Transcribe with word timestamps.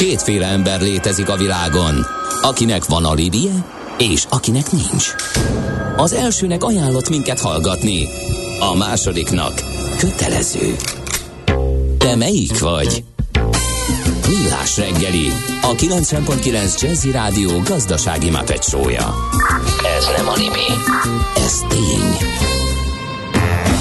Kétféle 0.00 0.46
ember 0.46 0.80
létezik 0.80 1.28
a 1.28 1.36
világon, 1.36 2.06
akinek 2.42 2.84
van 2.84 3.04
alibije, 3.04 3.64
és 3.98 4.24
akinek 4.28 4.70
nincs. 4.70 5.14
Az 5.96 6.12
elsőnek 6.12 6.64
ajánlott 6.64 7.08
minket 7.08 7.40
hallgatni, 7.40 8.08
a 8.60 8.76
másodiknak 8.76 9.52
kötelező. 9.98 10.76
Te 11.98 12.16
melyik 12.16 12.58
vagy? 12.58 13.04
Millás 14.28 14.76
reggeli, 14.76 15.28
a 15.62 15.74
90.9 15.74 16.80
Jazzy 16.80 17.10
Rádió 17.10 17.60
gazdasági 17.64 18.30
mapetsója. 18.30 19.14
Ez 19.98 20.06
nem 20.16 20.28
animi, 20.28 20.66
ez 21.36 21.58
tény. 21.68 22.59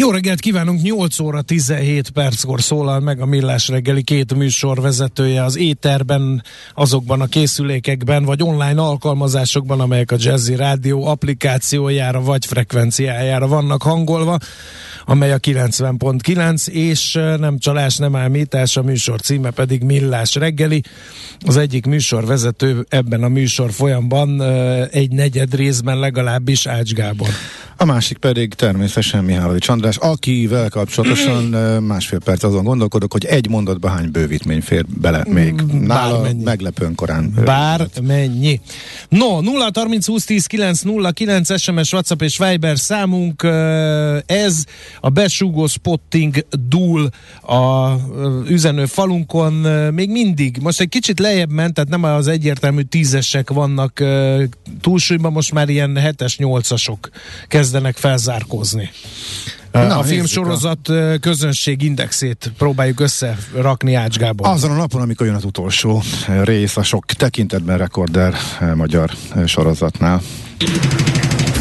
Jó 0.00 0.10
reggelt 0.10 0.40
kívánunk, 0.40 0.82
8 0.82 1.18
óra 1.18 1.42
17 1.42 2.10
perckor 2.10 2.62
szólal 2.62 3.00
meg 3.00 3.20
a 3.20 3.26
Millás 3.26 3.68
reggeli 3.68 4.02
két 4.02 4.34
műsor 4.34 4.80
vezetője 4.80 5.44
az 5.44 5.56
éterben, 5.56 6.42
azokban 6.74 7.20
a 7.20 7.26
készülékekben, 7.26 8.24
vagy 8.24 8.42
online 8.42 8.82
alkalmazásokban, 8.82 9.80
amelyek 9.80 10.10
a 10.10 10.16
Jazzy 10.18 10.56
Rádió 10.56 11.06
applikációjára 11.06 12.20
vagy 12.20 12.46
frekvenciájára 12.46 13.46
vannak 13.46 13.82
hangolva 13.82 14.38
amely 15.04 15.32
a 15.32 15.38
90.9, 15.38 16.68
és 16.68 17.12
nem 17.38 17.58
csalás, 17.58 17.96
nem 17.96 18.16
ámítás, 18.16 18.76
a 18.76 18.82
műsor 18.82 19.20
címe 19.20 19.50
pedig 19.50 19.82
Millás 19.82 20.34
reggeli. 20.34 20.82
Az 21.40 21.56
egyik 21.56 21.86
műsorvezető 21.86 22.86
ebben 22.88 23.22
a 23.22 23.28
műsor 23.28 23.72
folyamban 23.72 24.42
egy 24.90 25.10
negyed 25.10 25.54
részben 25.54 25.98
legalábbis 25.98 26.66
Ács 26.66 26.92
Gábor. 26.92 27.28
A 27.76 27.84
másik 27.84 28.18
pedig 28.18 28.54
természetesen 28.54 29.24
Mihálovics 29.24 29.68
András, 29.96 30.10
akivel 30.12 30.68
kapcsolatosan 30.68 31.44
másfél 31.82 32.18
perc 32.18 32.42
azon 32.42 32.64
gondolkodok, 32.64 33.12
hogy 33.12 33.24
egy 33.24 33.48
mondatba 33.48 33.88
hány 33.88 34.10
bővítmény 34.10 34.60
fér 34.60 34.84
bele 34.86 35.24
még. 35.28 35.54
Nála 35.80 36.12
Bármennyi. 36.12 36.42
meglepően 36.42 36.94
korán. 36.94 37.32
Bármennyi. 37.44 38.60
No, 39.08 39.40
0 39.40 39.70
30 39.74 40.06
20 40.06 40.24
10 40.24 40.46
9 40.46 40.80
0 40.80 41.10
9 41.10 41.60
SMS, 41.60 41.92
WhatsApp 41.92 42.22
és 42.22 42.38
Viber 42.38 42.78
számunk. 42.78 43.42
Ez 44.26 44.64
a 45.00 45.08
besúgó 45.08 45.66
spotting 45.66 46.46
dúl 46.68 47.08
a 47.42 47.94
üzenő 48.48 48.86
falunkon 48.86 49.52
még 49.94 50.10
mindig. 50.10 50.58
Most 50.60 50.80
egy 50.80 50.88
kicsit 50.88 51.18
lejjebb 51.18 51.50
ment, 51.50 51.74
tehát 51.74 51.90
nem 51.90 52.04
az 52.04 52.26
egyértelmű 52.26 52.82
tízesek 52.82 53.50
vannak 53.50 54.04
túlsúlyban, 54.80 55.32
most 55.32 55.52
már 55.52 55.68
ilyen 55.68 55.96
hetes, 55.96 56.38
nyolcasok 56.38 57.08
kezdenek 57.48 57.96
felzárkózni. 57.96 58.90
Na, 59.72 59.98
a 59.98 60.02
filmsorozat 60.02 60.88
a... 60.88 61.18
közönség 61.20 61.82
indexét 61.82 62.52
próbáljuk 62.58 63.00
összerakni 63.00 63.94
Ács 63.94 64.16
Gábor. 64.16 64.48
Azon 64.48 64.70
a 64.70 64.74
napon, 64.74 65.00
amikor 65.00 65.26
jön 65.26 65.34
az 65.34 65.44
utolsó 65.44 66.02
rész 66.42 66.76
a 66.76 66.82
sok 66.82 67.04
tekintetben 67.04 67.78
rekorder 67.78 68.34
magyar 68.74 69.10
sorozatnál. 69.46 70.20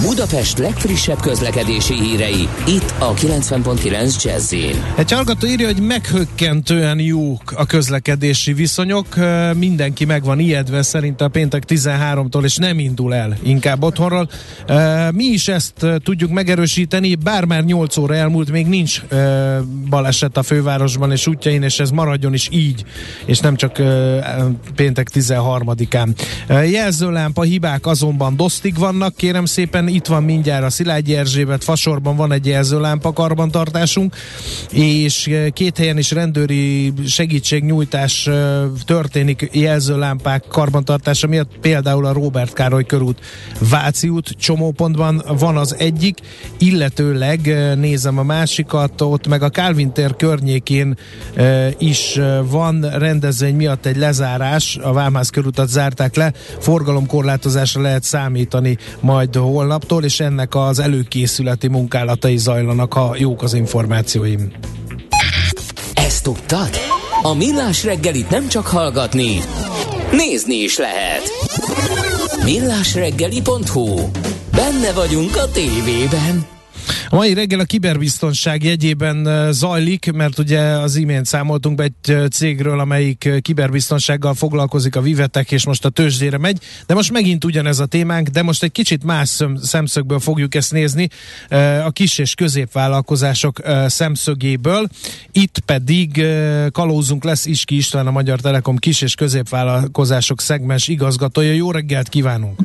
Budapest 0.01 0.57
legfrissebb 0.57 1.19
közlekedési 1.19 1.93
hírei, 1.93 2.47
itt 2.67 2.93
a 2.99 3.13
90.9 3.13 4.23
jazz 4.23 4.53
Egy 4.95 5.11
hallgató 5.11 5.47
írja, 5.47 5.67
hogy 5.67 5.81
meghökkentően 5.81 6.99
jók 6.99 7.53
a 7.55 7.65
közlekedési 7.65 8.53
viszonyok, 8.53 9.07
mindenki 9.57 10.05
meg 10.05 10.23
van 10.23 10.39
ijedve 10.39 10.81
szerint 10.81 11.21
a 11.21 11.27
péntek 11.27 11.63
13-tól, 11.67 12.43
és 12.43 12.55
nem 12.55 12.79
indul 12.79 13.13
el 13.13 13.37
inkább 13.43 13.83
otthonról. 13.83 14.29
Mi 15.11 15.23
is 15.23 15.47
ezt 15.47 15.85
tudjuk 16.03 16.31
megerősíteni, 16.31 17.15
bár 17.15 17.45
már 17.45 17.63
8 17.63 17.97
óra 17.97 18.15
elmúlt, 18.15 18.51
még 18.51 18.67
nincs 18.67 19.01
baleset 19.89 20.37
a 20.37 20.43
fővárosban 20.43 21.11
és 21.11 21.27
útjain, 21.27 21.63
és 21.63 21.79
ez 21.79 21.89
maradjon 21.89 22.33
is 22.33 22.47
így, 22.51 22.83
és 23.25 23.39
nem 23.39 23.55
csak 23.55 23.81
péntek 24.75 25.09
13-án. 25.13 26.09
Jelzőlámpa 26.69 27.41
hibák 27.41 27.85
azonban 27.85 28.35
dosztig 28.35 28.77
vannak, 28.77 29.15
kérem 29.15 29.45
szépen, 29.45 29.87
itt 29.89 30.07
van 30.07 30.23
mindjárt 30.23 30.63
a 30.63 30.69
Szilágyi 30.69 31.15
Erzsébet 31.15 31.63
fasorban 31.63 32.15
van 32.15 32.31
egy 32.31 32.45
jelzőlámpa 32.45 33.13
karbantartásunk, 33.13 34.15
és 34.71 35.27
eh, 35.27 35.49
két 35.49 35.77
helyen 35.77 35.97
is 35.97 36.11
rendőri 36.11 36.93
segítségnyújtás 37.07 38.27
eh, 38.27 38.61
történik 38.85 39.49
jelzőlámpák 39.51 40.43
karbantartása 40.47 41.27
miatt, 41.27 41.51
például 41.61 42.05
a 42.05 42.13
Robert 42.13 42.53
Károly 42.53 42.85
körút 42.85 43.19
Váci 43.69 44.09
út 44.09 44.29
csomópontban 44.29 45.23
van 45.39 45.57
az 45.57 45.75
egyik, 45.77 46.17
illetőleg 46.57 47.47
eh, 47.47 47.75
nézem 47.75 48.17
a 48.17 48.23
másikat, 48.23 49.01
ott 49.01 49.27
meg 49.27 49.43
a 49.43 49.49
Calvin 49.49 49.91
tér 49.91 50.15
környékén 50.15 50.97
is 51.77 52.19
van 52.49 52.81
rendezvény 52.81 53.55
miatt 53.55 53.85
egy 53.85 53.97
lezárás, 53.97 54.77
a 54.81 54.93
Vámház 54.93 55.29
körútat 55.29 55.67
zárták 55.67 56.15
le, 56.15 56.33
forgalomkorlátozásra 56.59 57.81
lehet 57.81 58.03
számítani 58.03 58.77
majd 58.99 59.35
holnap 59.35 59.78
holnaptól, 59.79 60.03
és 60.03 60.19
ennek 60.19 60.55
az 60.55 60.79
előkészületi 60.79 61.67
munkálatai 61.67 62.37
zajlanak, 62.37 62.93
ha 62.93 63.15
jók 63.17 63.43
az 63.43 63.53
információim. 63.53 64.51
Ezt 65.93 66.23
tudtad? 66.23 66.69
A 67.21 67.33
Millás 67.33 67.83
reggelit 67.83 68.29
nem 68.29 68.47
csak 68.47 68.67
hallgatni, 68.67 69.39
nézni 70.11 70.55
is 70.55 70.77
lehet. 70.77 71.21
Millásreggeli.hu 72.43 74.09
Benne 74.51 74.91
vagyunk 74.93 75.35
a 75.35 75.51
tévében. 75.51 76.58
A 77.11 77.15
mai 77.15 77.33
reggel 77.33 77.59
a 77.59 77.63
kiberbiztonság 77.63 78.63
jegyében 78.63 79.51
zajlik, 79.51 80.11
mert 80.11 80.39
ugye 80.39 80.59
az 80.59 80.95
imént 80.95 81.25
számoltunk 81.25 81.75
be 81.75 81.83
egy 81.83 82.31
cégről, 82.31 82.79
amelyik 82.79 83.29
kiberbiztonsággal 83.41 84.33
foglalkozik 84.33 84.95
a 84.95 85.01
Vivetek, 85.01 85.51
és 85.51 85.65
most 85.65 85.85
a 85.85 85.89
tőzsdére 85.89 86.37
megy, 86.37 86.59
de 86.87 86.93
most 86.93 87.11
megint 87.11 87.45
ugyanez 87.45 87.79
a 87.79 87.85
témánk, 87.85 88.27
de 88.27 88.41
most 88.41 88.63
egy 88.63 88.71
kicsit 88.71 89.03
más 89.03 89.39
szemszögből 89.61 90.19
fogjuk 90.19 90.55
ezt 90.55 90.71
nézni, 90.71 91.09
a 91.85 91.91
kis 91.91 92.17
és 92.17 92.33
középvállalkozások 92.35 93.61
szemszögéből. 93.87 94.87
Itt 95.31 95.59
pedig 95.59 96.25
kalózunk 96.71 97.23
lesz 97.23 97.45
Iski 97.45 97.75
István, 97.75 98.07
a 98.07 98.11
Magyar 98.11 98.39
Telekom 98.39 98.77
kis 98.77 99.01
és 99.01 99.15
középvállalkozások 99.15 100.41
szegmens 100.41 100.87
igazgatója. 100.87 101.53
Jó 101.53 101.71
reggelt 101.71 102.09
kívánunk! 102.09 102.59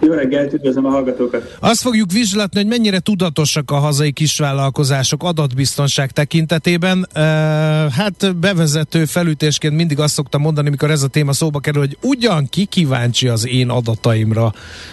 Jó 0.00 0.12
reggelt, 0.12 0.52
üdvözlöm 0.52 0.86
a 0.86 0.90
hallgatókat! 0.90 1.56
Azt 1.60 1.80
fogjuk 1.80 2.12
vizslatni, 2.12 2.60
hogy 2.60 2.68
mennyire 2.68 2.98
tudatosak 2.98 3.70
a 3.70 3.74
hazai 3.74 4.12
kisvállalkozások 4.12 5.22
adatbiztonság 5.22 6.10
tekintetében. 6.10 7.08
Hát 7.96 8.36
bevezető 8.36 9.04
felütésként 9.04 9.74
mindig 9.74 9.98
azt 9.98 10.14
szoktam 10.14 10.40
mondani, 10.40 10.70
mikor 10.70 10.90
ez 10.90 11.02
a 11.02 11.08
téma 11.08 11.32
szóba 11.32 11.58
kerül, 11.58 11.80
hogy 11.80 11.98
ugyan 12.02 12.46
ki 12.46 12.64
kíváncsi 12.64 13.28
az 13.28 13.46
én 13.46 13.68
adataimra. 13.68 14.52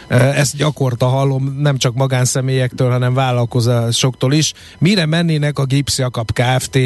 Uh, 0.09 0.39
ezt 0.39 0.55
gyakorta 0.57 1.05
hallom 1.05 1.57
nem 1.59 1.77
csak 1.77 1.93
magánszemélyektől, 1.93 2.89
hanem 2.89 3.13
vállalkozásoktól 3.13 4.33
is. 4.33 4.53
Mire 4.79 5.05
mennének 5.05 5.59
a 5.59 5.65
Gipsjakab 5.65 6.31
Kft. 6.31 6.79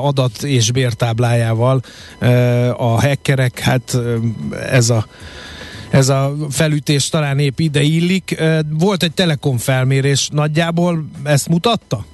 Adat 0.00 0.42
és 0.42 0.72
bértáblájával 0.72 1.80
a 2.76 3.00
hackerek? 3.00 3.58
Hát 3.58 3.98
ez 4.70 4.90
a 4.90 5.06
ez 5.90 6.08
a 6.08 6.34
felütés 6.50 7.08
talán 7.08 7.38
épp 7.38 7.58
ide 7.58 7.80
illik. 7.80 8.42
Volt 8.78 9.02
egy 9.02 9.12
telekom 9.12 9.56
felmérés, 9.56 10.28
nagyjából 10.32 11.04
ezt 11.24 11.48
mutatta? 11.48 12.04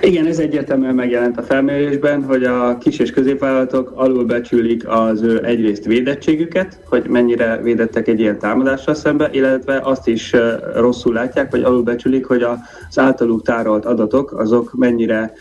Igen, 0.00 0.26
ez 0.26 0.38
egyértelműen 0.38 0.94
megjelent 0.94 1.38
a 1.38 1.42
felmérésben, 1.42 2.24
hogy 2.24 2.44
a 2.44 2.78
kis 2.78 2.98
és 2.98 3.10
középvállalatok 3.10 3.92
alulbecsülik 3.94 4.88
az 4.88 5.22
ő 5.22 5.44
egyrészt 5.44 5.84
védettségüket, 5.84 6.80
hogy 6.84 7.06
mennyire 7.08 7.56
védettek 7.56 8.08
egy 8.08 8.20
ilyen 8.20 8.38
támadással 8.38 8.94
szembe, 8.94 9.28
illetve 9.32 9.80
azt 9.82 10.08
is 10.08 10.32
rosszul 10.74 11.12
látják, 11.12 11.50
vagy 11.50 11.62
alulbecsülik, 11.62 12.26
hogy 12.26 12.42
az 12.42 12.98
általuk 12.98 13.42
tárolt 13.42 13.84
adatok 13.84 14.32
azok 14.32 14.72
mennyire 14.76 15.32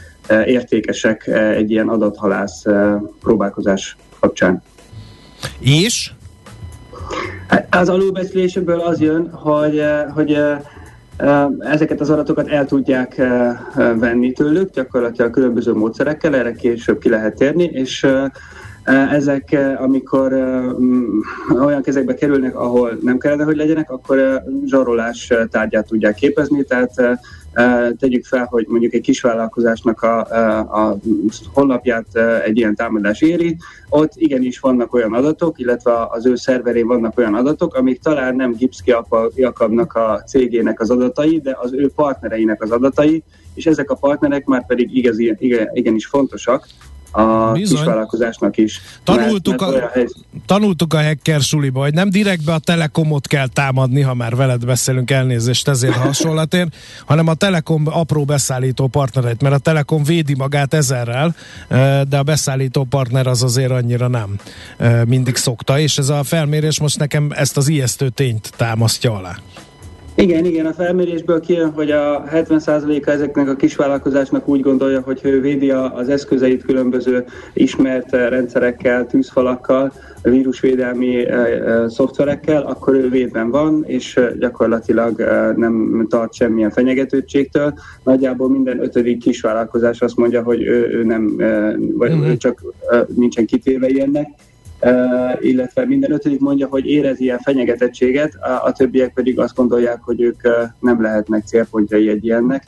értékesek 0.45 1.27
egy 1.55 1.71
ilyen 1.71 1.87
adathalász 1.87 2.63
próbálkozás 3.21 3.97
kapcsán. 4.19 4.63
És? 5.59 6.11
Az 7.69 7.89
alulbecslésből 7.89 8.79
az 8.79 8.99
jön, 8.99 9.29
hogy, 9.31 9.77
eh, 9.77 10.05
hogy 10.13 10.33
eh, 10.33 10.59
eh, 11.17 11.45
ezeket 11.59 11.99
az 11.99 12.09
adatokat 12.09 12.47
el 12.47 12.65
tudják 12.65 13.15
venni 13.75 14.31
tőlük, 14.31 14.71
gyakorlatilag 14.71 15.31
különböző 15.31 15.73
módszerekkel, 15.73 16.35
erre 16.35 16.51
később 16.53 16.99
ki 16.99 17.09
lehet 17.09 17.35
térni, 17.35 17.63
és 17.63 18.07
Ezek, 18.89 19.57
amikor 19.77 20.33
olyan 21.61 21.81
kezekbe 21.81 22.13
kerülnek, 22.13 22.55
ahol 22.55 22.97
nem 23.01 23.17
kellene, 23.17 23.43
hogy 23.43 23.55
legyenek, 23.55 23.91
akkor 23.91 24.43
zsarolás 24.65 25.33
tárgyát 25.49 25.87
tudják 25.87 26.15
képezni, 26.15 26.63
tehát 26.63 27.19
tegyük 27.99 28.25
fel, 28.25 28.45
hogy 28.49 28.65
mondjuk 28.67 28.93
egy 28.93 29.01
kisvállalkozásnak 29.01 30.01
a, 30.01 30.19
a 30.59 30.97
honlapját 31.53 32.05
egy 32.45 32.57
ilyen 32.57 32.75
támadás 32.75 33.21
éri, 33.21 33.57
ott 33.89 34.11
igenis 34.15 34.59
vannak 34.59 34.93
olyan 34.93 35.13
adatok, 35.13 35.59
illetve 35.59 35.91
az 36.09 36.25
ő 36.25 36.35
szerverén 36.35 36.87
vannak 36.87 37.17
olyan 37.17 37.35
adatok, 37.35 37.75
amik 37.75 38.01
talán 38.01 38.35
nem 38.35 38.51
Gipszki 38.51 38.95
Jakabnak 39.35 39.93
a 39.93 40.23
cégének 40.27 40.79
az 40.79 40.89
adatai, 40.89 41.39
de 41.39 41.57
az 41.61 41.73
ő 41.73 41.89
partnereinek 41.95 42.63
az 42.63 42.71
adatai, 42.71 43.23
és 43.53 43.65
ezek 43.65 43.89
a 43.89 43.95
partnerek 43.95 44.45
már 44.45 44.65
pedig 44.65 44.97
igazi, 44.97 45.35
igen, 45.39 45.69
igenis 45.73 46.05
fontosak, 46.07 46.67
a 47.11 47.51
Bizony. 47.51 47.77
kisvállalkozásnak 47.77 48.57
is. 48.57 48.81
Tanultuk, 49.03 49.59
mert, 49.59 49.71
mert 49.73 49.85
a, 49.85 49.89
helyzet... 49.93 50.17
tanultuk 50.45 50.93
a 50.93 51.03
hacker 51.03 51.41
suliba, 51.41 51.79
hogy 51.79 51.93
nem 51.93 52.09
direktbe 52.09 52.53
a 52.53 52.59
Telekomot 52.59 53.27
kell 53.27 53.47
támadni, 53.47 54.01
ha 54.01 54.13
már 54.13 54.35
veled 54.35 54.65
beszélünk, 54.65 55.11
elnézést 55.11 55.67
ezért 55.67 55.95
hasonlatért, 55.95 56.75
hanem 57.05 57.27
a 57.27 57.33
Telekom 57.33 57.83
apró 57.85 58.25
beszállító 58.25 58.87
partnereit, 58.87 59.41
mert 59.41 59.55
a 59.55 59.59
Telekom 59.59 60.03
védi 60.03 60.35
magát 60.35 60.73
ezerrel, 60.73 61.35
de 62.09 62.17
a 62.17 62.23
beszállító 62.23 62.83
partner 62.83 63.27
az 63.27 63.43
azért 63.43 63.71
annyira 63.71 64.07
nem 64.07 64.35
mindig 65.05 65.35
szokta, 65.35 65.79
és 65.79 65.97
ez 65.97 66.09
a 66.09 66.23
felmérés 66.23 66.79
most 66.79 66.99
nekem 66.99 67.31
ezt 67.35 67.57
az 67.57 67.67
ijesztő 67.67 68.09
tényt 68.09 68.51
támasztja 68.57 69.15
alá. 69.15 69.35
Igen, 70.21 70.45
igen, 70.45 70.65
a 70.65 70.73
felmérésből 70.73 71.39
kijön, 71.39 71.71
hogy 71.71 71.91
a 71.91 72.23
70%-a 72.23 73.09
ezeknek 73.09 73.49
a 73.49 73.55
kisvállalkozásnak 73.55 74.47
úgy 74.47 74.61
gondolja, 74.61 75.01
hogy 75.01 75.19
ő 75.23 75.41
védi 75.41 75.69
az 75.71 76.09
eszközeit 76.09 76.63
különböző 76.63 77.25
ismert 77.53 78.11
rendszerekkel, 78.11 79.05
tűzfalakkal, 79.05 79.91
vírusvédelmi 80.21 81.25
e, 81.25 81.35
e, 81.35 81.89
szoftverekkel, 81.89 82.61
akkor 82.61 82.93
ő 82.95 83.09
védben 83.09 83.49
van, 83.49 83.83
és 83.87 84.19
gyakorlatilag 84.39 85.19
nem 85.55 86.05
tart 86.09 86.33
semmilyen 86.33 86.71
fenyegetőtségtől. 86.71 87.73
Nagyjából 88.03 88.49
minden 88.49 88.81
ötödik 88.81 89.17
kisvállalkozás 89.17 90.01
azt 90.01 90.15
mondja, 90.15 90.43
hogy 90.43 90.61
ő, 90.61 90.89
ő 90.91 91.03
nem, 91.03 91.35
vagy 91.93 92.11
uh-huh. 92.11 92.27
ő 92.27 92.37
csak 92.37 92.63
nincsen 93.15 93.45
kitéve 93.45 93.87
ilyennek 93.87 94.27
illetve 95.39 95.85
minden 95.85 96.11
ötödik 96.11 96.39
mondja, 96.39 96.67
hogy 96.67 96.85
érez 96.85 97.19
ilyen 97.19 97.39
fenyegetettséget, 97.39 98.35
a, 98.35 98.65
a 98.65 98.71
többiek 98.71 99.13
pedig 99.13 99.39
azt 99.39 99.55
gondolják, 99.55 99.99
hogy 100.01 100.21
ők 100.21 100.41
nem 100.79 101.01
lehetnek 101.01 101.45
célpontjai 101.45 102.09
egy 102.09 102.25
ilyennek. 102.25 102.67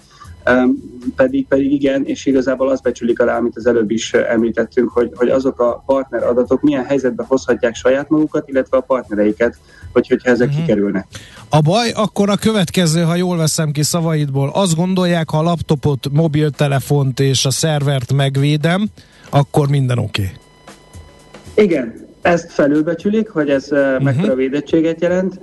Pedig, 1.15 1.47
pedig 1.47 1.71
igen, 1.71 2.05
és 2.05 2.25
igazából 2.25 2.69
azt 2.69 2.83
becsülik 2.83 3.19
alá, 3.19 3.37
amit 3.37 3.55
az 3.55 3.65
előbb 3.65 3.91
is 3.91 4.13
említettünk, 4.13 4.89
hogy, 4.89 5.11
hogy 5.13 5.29
azok 5.29 5.59
a 5.59 5.83
partner 5.85 6.23
adatok 6.23 6.61
milyen 6.61 6.85
helyzetbe 6.85 7.23
hozhatják 7.27 7.75
saját 7.75 8.09
magukat, 8.09 8.49
illetve 8.49 8.77
a 8.77 8.81
partnereiket, 8.81 9.57
hogy, 9.93 10.07
hogyha 10.07 10.29
ezek 10.29 10.47
uh-huh. 10.47 10.65
kikerülnek. 10.65 11.07
A 11.49 11.59
baj 11.61 11.91
akkor 11.95 12.29
a 12.29 12.35
következő, 12.35 13.01
ha 13.01 13.15
jól 13.15 13.37
veszem 13.37 13.71
ki 13.71 13.83
szavaidból, 13.83 14.49
azt 14.53 14.75
gondolják, 14.75 15.29
ha 15.29 15.37
a 15.37 15.41
laptopot, 15.41 16.07
mobiltelefont 16.11 17.19
és 17.19 17.45
a 17.45 17.51
szervert 17.51 18.13
megvédem, 18.13 18.89
akkor 19.29 19.69
minden 19.69 19.97
oké. 19.97 20.21
Okay. 20.21 21.65
Igen, 21.65 22.00
ezt 22.21 22.51
felülbecsülik, 22.51 23.29
hogy 23.29 23.50
ez 23.50 23.68
uh-huh. 23.71 24.01
mekkora 24.03 24.35
védettséget 24.35 25.01
jelent, 25.01 25.39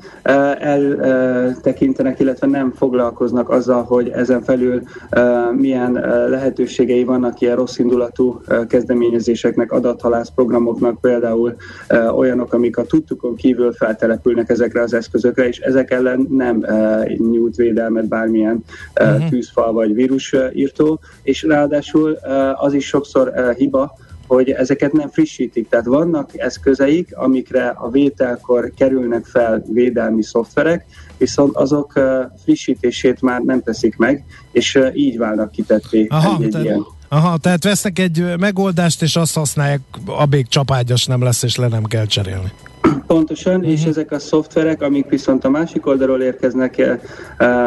eltekintenek, 0.58 2.20
illetve 2.20 2.46
nem 2.46 2.72
foglalkoznak 2.72 3.50
azzal, 3.50 3.82
hogy 3.82 4.08
ezen 4.08 4.42
felül 4.42 4.82
milyen 5.52 5.92
lehetőségei 6.28 7.04
vannak 7.04 7.40
ilyen 7.40 7.56
rosszindulatú 7.56 8.40
kezdeményezéseknek, 8.68 9.72
adathalász 9.72 10.30
programoknak, 10.34 11.00
például 11.00 11.56
olyanok, 12.14 12.52
amik 12.52 12.76
a 12.76 12.84
tudtukon 12.84 13.34
kívül 13.34 13.72
feltelepülnek 13.72 14.50
ezekre 14.50 14.82
az 14.82 14.94
eszközökre, 14.94 15.48
és 15.48 15.58
ezek 15.58 15.90
ellen 15.90 16.26
nem 16.30 16.66
nyújt 17.16 17.56
védelmet 17.56 18.08
bármilyen 18.08 18.64
uh-huh. 19.00 19.28
tűzfal 19.28 19.72
vagy 19.72 19.94
vírusírtó, 19.94 21.00
és 21.22 21.42
ráadásul 21.42 22.18
az 22.54 22.72
is 22.72 22.86
sokszor 22.86 23.32
hiba, 23.56 23.96
hogy 24.28 24.50
ezeket 24.50 24.92
nem 24.92 25.08
frissítik. 25.08 25.68
Tehát 25.68 25.86
vannak 25.86 26.38
eszközeik, 26.38 27.16
amikre 27.16 27.68
a 27.68 27.90
vételkor 27.90 28.72
kerülnek 28.76 29.24
fel 29.24 29.62
védelmi 29.72 30.22
szoftverek, 30.22 30.84
viszont 31.16 31.56
azok 31.56 31.92
frissítését 32.42 33.22
már 33.22 33.40
nem 33.40 33.62
teszik 33.62 33.96
meg, 33.96 34.24
és 34.52 34.78
így 34.94 35.18
válnak 35.18 35.50
kitetté 35.50 36.06
Aha, 36.08 36.36
egy, 36.36 36.42
egy 36.42 36.50
tehát, 36.50 36.66
ilyen. 36.66 36.86
Aha, 37.08 37.36
tehát 37.36 37.64
vesznek 37.64 37.98
egy 37.98 38.24
megoldást, 38.38 39.02
és 39.02 39.16
azt 39.16 39.34
használják, 39.34 39.80
a 40.06 40.26
még 40.30 40.48
csapágyas 40.48 41.06
nem 41.06 41.22
lesz, 41.22 41.42
és 41.42 41.56
le 41.56 41.68
nem 41.68 41.84
kell 41.84 42.06
cserélni. 42.06 42.52
Pontosan, 43.06 43.54
uh-huh. 43.54 43.72
és 43.72 43.80
mhm. 43.80 43.88
ezek 43.88 44.12
a 44.12 44.18
szoftverek, 44.18 44.82
amik 44.82 45.08
viszont 45.08 45.44
a 45.44 45.50
másik 45.50 45.86
oldalról 45.86 46.20
érkeznek, 46.20 46.98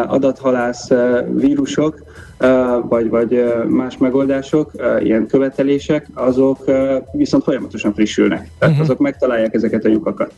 adathalász 0.08 0.88
vírusok, 1.34 2.04
vagy, 2.90 3.10
vagy 3.10 3.44
más 3.68 3.98
megoldások, 3.98 4.72
ilyen 5.04 5.28
követelések, 5.28 6.08
azok 6.14 6.72
viszont 7.12 7.44
folyamatosan 7.44 7.94
frissülnek. 7.94 8.50
Tehát 8.60 8.74
uh-huh. 8.74 8.80
azok 8.80 9.00
megtalálják 9.00 9.54
ezeket 9.54 9.86
a 9.86 9.90
lyukakat. 9.90 10.34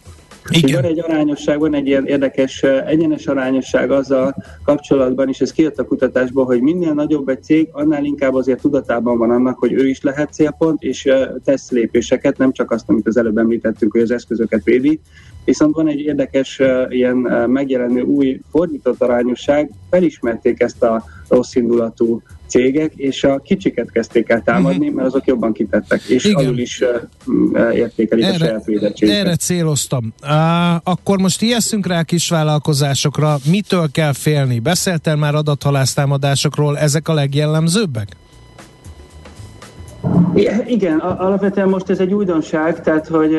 Igen. 0.50 0.82
Van 0.82 0.92
egy 0.92 1.00
arányosság, 1.00 1.60
van 1.60 1.74
egy 1.74 1.88
ilyen 1.88 2.06
érdekes 2.06 2.64
egyenes 2.64 3.28
arányosság 3.28 3.92
azzal 3.92 4.36
kapcsolatban, 4.64 5.30
és 5.30 5.40
ez 5.40 5.52
kijött 5.52 5.80
a 5.80 5.86
kutatásból, 5.86 6.46
hogy 6.46 6.62
minél 6.62 6.94
nagyobb 6.94 7.30
egy 7.30 7.44
cég, 7.44 7.70
annál 7.72 8.04
inkább 8.04 8.34
azért 8.34 8.62
tudatában 8.62 9.18
van 9.18 9.32
annak, 9.32 9.60
hogy 9.60 9.74
ő 9.74 9.88
is 9.88 10.02
lehet 10.02 10.34
célpont, 10.34 10.84
és 10.84 11.10
tesz 11.44 11.72
lépéseket, 11.72 12.38
nem 12.38 12.52
csak 12.52 12.72
azt, 12.72 12.90
amit 12.90 13.08
az 13.08 13.18
előbb 13.18 13.38
említettünk, 13.38 13.92
hogy 13.92 14.02
az 14.02 14.12
eszközöket 14.12 14.64
védi, 14.64 15.00
viszont 15.46 15.76
van 15.76 15.88
egy 15.88 16.00
érdekes 16.00 16.62
ilyen 16.90 17.16
megjelenő 17.48 18.02
új 18.02 18.40
fordított 18.52 19.02
arányosság, 19.02 19.70
felismerték 19.90 20.62
ezt 20.62 20.84
a 20.84 21.04
rossz 21.28 21.56
indulatú 21.56 22.22
cégek, 22.48 22.94
és 22.96 23.24
a 23.24 23.40
kicsiket 23.40 23.92
kezdték 23.92 24.30
el 24.30 24.42
támadni, 24.42 24.80
uh-huh. 24.80 24.96
mert 24.96 25.08
azok 25.08 25.26
jobban 25.26 25.54
kitettek, 25.54 26.02
és 26.02 26.24
Igen. 26.24 26.46
alul 26.46 26.58
is 26.58 26.82
uh, 27.26 27.76
értékelik 27.76 28.26
erre, 28.26 28.36
a 28.36 28.38
saját 28.38 28.66
védettséget. 28.66 29.16
Erre 29.16 29.36
céloztam. 29.36 30.14
Uh, 30.24 30.30
akkor 30.84 31.18
most 31.18 31.42
ijesszünk 31.42 31.88
rá 31.88 32.04
kisvállalkozásokra, 32.04 33.38
mitől 33.50 33.92
kell 33.92 34.14
félni? 34.14 34.60
Beszéltél 34.60 35.16
már 35.16 35.36
adathalásztámadásokról, 35.36 36.78
ezek 36.78 37.08
a 37.08 37.14
legjellemzőbbek? 37.14 38.08
Igen, 40.66 41.00
alapvetően 41.00 41.70
most 41.70 41.90
ez 41.90 42.00
egy 42.00 42.14
újdonság, 42.14 42.82
tehát 42.82 43.08
hogy 43.08 43.38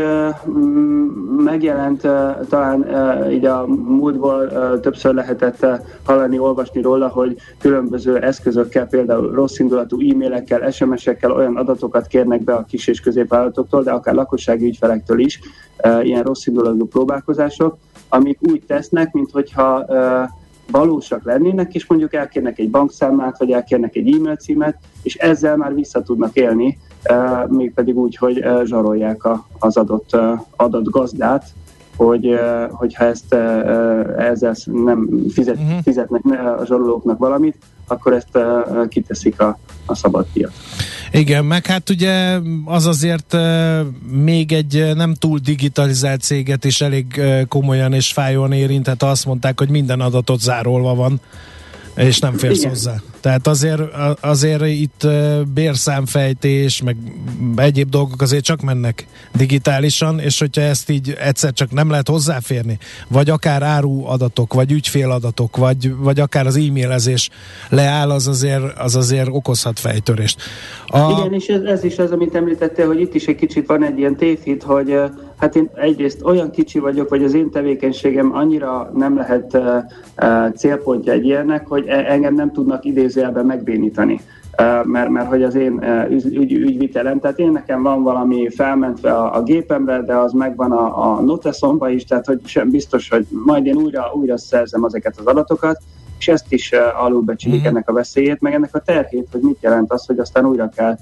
megjelent 1.45 2.01
talán 2.49 2.87
így 3.31 3.45
a 3.45 3.67
múltból 3.67 4.49
többször 4.81 5.15
lehetett 5.15 5.67
hallani, 6.05 6.39
olvasni 6.39 6.81
róla, 6.81 7.09
hogy 7.09 7.37
különböző 7.59 8.19
eszközökkel, 8.19 8.87
például 8.87 9.35
rossz 9.35 9.59
indulatú 9.59 10.11
e-mailekkel, 10.11 10.71
SMS-ekkel 10.71 11.33
olyan 11.33 11.57
adatokat 11.57 12.07
kérnek 12.07 12.45
be 12.45 12.55
a 12.55 12.65
kis 12.65 12.87
és 12.87 13.01
középvállalatoktól, 13.01 13.83
de 13.83 13.91
akár 13.91 14.15
lakossági 14.15 14.67
ügyfelektől 14.67 15.19
is, 15.19 15.41
ilyen 16.03 16.23
rossz 16.23 16.47
indulatú 16.47 16.87
próbálkozások, 16.87 17.77
amik 18.09 18.39
úgy 18.41 18.63
tesznek, 18.67 19.13
mintha 19.13 19.85
valósak 20.71 21.25
lennének, 21.25 21.75
és 21.75 21.87
mondjuk 21.87 22.15
elkérnek 22.15 22.59
egy 22.59 22.71
bankszámlát, 22.71 23.39
vagy 23.39 23.51
elkérnek 23.51 23.97
egy 23.97 24.15
e-mail 24.15 24.37
címet, 24.37 24.77
és 25.03 25.15
ezzel 25.15 25.57
már 25.57 25.75
vissza 25.75 26.03
tudnak 26.03 26.37
élni, 26.37 26.79
mégpedig 27.47 27.97
úgy, 27.97 28.17
hogy 28.17 28.45
zsarolják 28.65 29.23
az 29.59 29.77
adott 29.77 30.17
adatgazdát, 30.57 31.45
hogy, 31.97 32.39
hogyha 32.71 33.05
ezt 33.05 33.35
ezzel 34.19 34.55
nem 34.65 35.09
fizet, 35.29 35.57
uh-huh. 35.57 35.83
fizetnek 35.83 36.25
a 36.59 36.65
zsarolóknak 36.65 37.19
valamit, 37.19 37.57
akkor 37.87 38.13
ezt 38.13 38.39
kiteszik 38.89 39.41
a, 39.41 39.59
a 39.87 39.95
szabad 39.95 40.27
piac. 40.33 40.53
Igen, 41.13 41.45
meg 41.45 41.67
hát 41.67 41.91
ugye 41.91 42.39
az 42.65 42.87
azért 42.87 43.37
még 44.11 44.53
egy 44.53 44.91
nem 44.95 45.15
túl 45.15 45.39
digitalizált 45.39 46.21
céget 46.21 46.65
is 46.65 46.81
elég 46.81 47.21
komolyan 47.49 47.93
és 47.93 48.13
fájóan 48.13 48.53
érint, 48.53 48.87
hát 48.87 49.03
azt 49.03 49.27
mondták, 49.27 49.59
hogy 49.59 49.69
minden 49.69 50.01
adatot 50.01 50.41
zárolva 50.41 50.95
van 50.95 51.21
és 51.97 52.19
nem 52.19 52.37
férsz 52.37 52.59
Igen. 52.59 52.69
hozzá. 52.69 52.95
Tehát 53.25 53.47
azért, 53.47 53.81
azért 54.21 54.67
itt 54.67 55.07
bérszámfejtés, 55.55 56.83
meg 56.83 56.97
egyéb 57.57 57.89
dolgok 57.89 58.23
azért 58.23 58.45
csak 58.45 58.61
mennek 58.61 59.07
digitálisan, 59.37 60.19
és 60.19 60.39
hogyha 60.39 60.61
ezt 60.61 60.91
így 60.91 61.17
egyszer 61.21 61.53
csak 61.53 61.71
nem 61.71 61.91
lehet 61.91 62.09
hozzáférni, 62.09 62.79
vagy 63.09 63.31
akár 63.31 63.63
áru 63.63 64.07
adatok, 64.07 64.55
vagy 64.55 64.73
ügyféladatok, 64.73 65.57
vagy, 65.57 65.95
vagy 65.97 66.21
akár 66.21 66.47
az 66.47 66.57
e-mailezés 66.57 67.31
leáll, 67.69 68.11
az 68.11 68.29
azért, 68.29 68.79
az 68.79 68.97
azért 68.97 69.29
okozhat 69.31 69.79
fejtörést. 69.79 70.41
A... 70.87 71.11
Igen, 71.19 71.33
és 71.33 71.47
ez, 71.47 71.63
ez 71.63 71.85
is 71.85 71.99
az, 71.99 72.11
amit 72.11 72.35
említettél, 72.35 72.87
hogy 72.87 73.01
itt 73.01 73.15
is 73.15 73.27
egy 73.27 73.37
kicsit 73.37 73.67
van 73.67 73.85
egy 73.85 73.99
ilyen 73.99 74.17
tévhit, 74.17 74.63
hogy 74.63 74.99
hát 75.37 75.57
én 75.57 75.71
egyrészt 75.75 76.23
olyan 76.23 76.51
kicsi 76.51 76.79
vagyok, 76.79 77.09
hogy 77.09 77.25
az 77.25 77.35
én 77.35 77.51
tevékenységem 77.51 78.35
annyira 78.35 78.91
nem 78.95 79.17
lehet 79.17 79.55
uh, 79.55 79.63
uh, 80.17 80.53
célpontja 80.53 81.13
egy 81.13 81.25
ilyennek, 81.25 81.67
hogy 81.67 81.87
e- 81.87 82.05
engem 82.09 82.35
nem 82.35 82.53
tudnak 82.53 82.85
idézőjelben 83.15 83.47
megbénítani. 83.47 84.21
mert, 84.83 85.09
mert 85.09 85.29
hogy 85.29 85.43
az 85.43 85.55
én 85.55 85.85
ügy, 86.11 86.37
ügy, 86.37 86.53
ügyvitelem, 86.53 87.21
tehát 87.21 87.39
én 87.39 87.53
nekem 87.53 87.83
van 87.83 88.03
valami 88.03 88.49
felmentve 88.51 89.13
a, 89.13 89.37
a 89.37 89.43
gépemre, 89.43 90.03
de 90.03 90.15
az 90.15 90.33
megvan 90.33 90.73
a, 90.73 91.13
a 91.13 91.21
noteszomba 91.21 91.89
is, 91.89 92.05
tehát 92.05 92.27
hogy 92.27 92.41
sem 92.45 92.71
biztos, 92.71 93.09
hogy 93.09 93.27
majd 93.45 93.67
én 93.67 93.77
újra, 93.77 94.13
újra 94.15 94.39
szerzem 94.39 94.85
ezeket 94.85 95.17
az 95.17 95.27
adatokat, 95.27 95.83
és 96.19 96.29
ezt 96.29 96.53
is 96.53 96.73
alulbecsülik 96.99 97.61
mm-hmm. 97.61 97.69
ennek 97.69 97.89
a 97.89 97.93
veszélyét, 97.93 98.41
meg 98.41 98.55
ennek 98.55 98.75
a 98.75 98.79
terhét, 98.79 99.29
hogy 99.33 99.41
mit 99.41 99.59
jelent 99.61 99.93
az, 99.93 100.07
hogy 100.07 100.19
aztán 100.19 100.47
újra 100.47 100.69
kell 100.69 100.97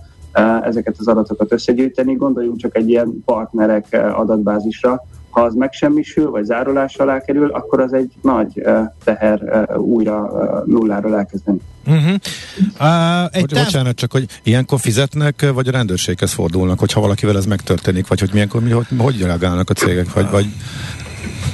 ezeket 0.63 0.97
az 0.99 1.09
adatokat 1.09 1.53
összegyűjteni. 1.53 2.15
Gondoljunk 2.15 2.57
csak 2.57 2.77
egy 2.77 2.89
ilyen 2.89 3.23
partnerek 3.25 3.87
adatbázisra, 4.15 5.03
ha 5.33 5.41
az 5.41 5.55
megsemmisül, 5.55 6.31
vagy 6.31 6.45
zárolás 6.45 6.97
alá 6.97 7.21
kerül, 7.21 7.51
akkor 7.51 7.81
az 7.81 7.93
egy 7.93 8.13
nagy 8.23 8.63
teher 9.05 9.69
újra 9.79 10.31
nulláról 10.67 11.17
elkezdeni. 11.17 11.59
Uh-huh. 11.87 12.15
Uh, 12.81 13.25
egy 13.25 13.47
táv... 13.47 13.65
Bocsánat, 13.65 13.97
csak 13.97 14.13
hogy 14.13 14.27
ilyenkor 14.43 14.81
fizetnek, 14.81 15.51
vagy 15.55 15.69
a 15.69 15.71
rendőrséghez 15.71 16.33
fordulnak, 16.33 16.79
hogyha 16.79 17.01
valakivel 17.01 17.37
ez 17.37 17.47
megtörténik, 17.47 18.07
vagy 18.07 18.21
hogy 18.21 18.31
milyenkor, 18.33 18.63
hogy, 18.73 18.87
hogy 18.99 19.23
reagálnak 19.23 19.71
a 19.71 19.73
cégek, 19.73 20.13
vagy, 20.13 20.31
vagy 20.31 20.47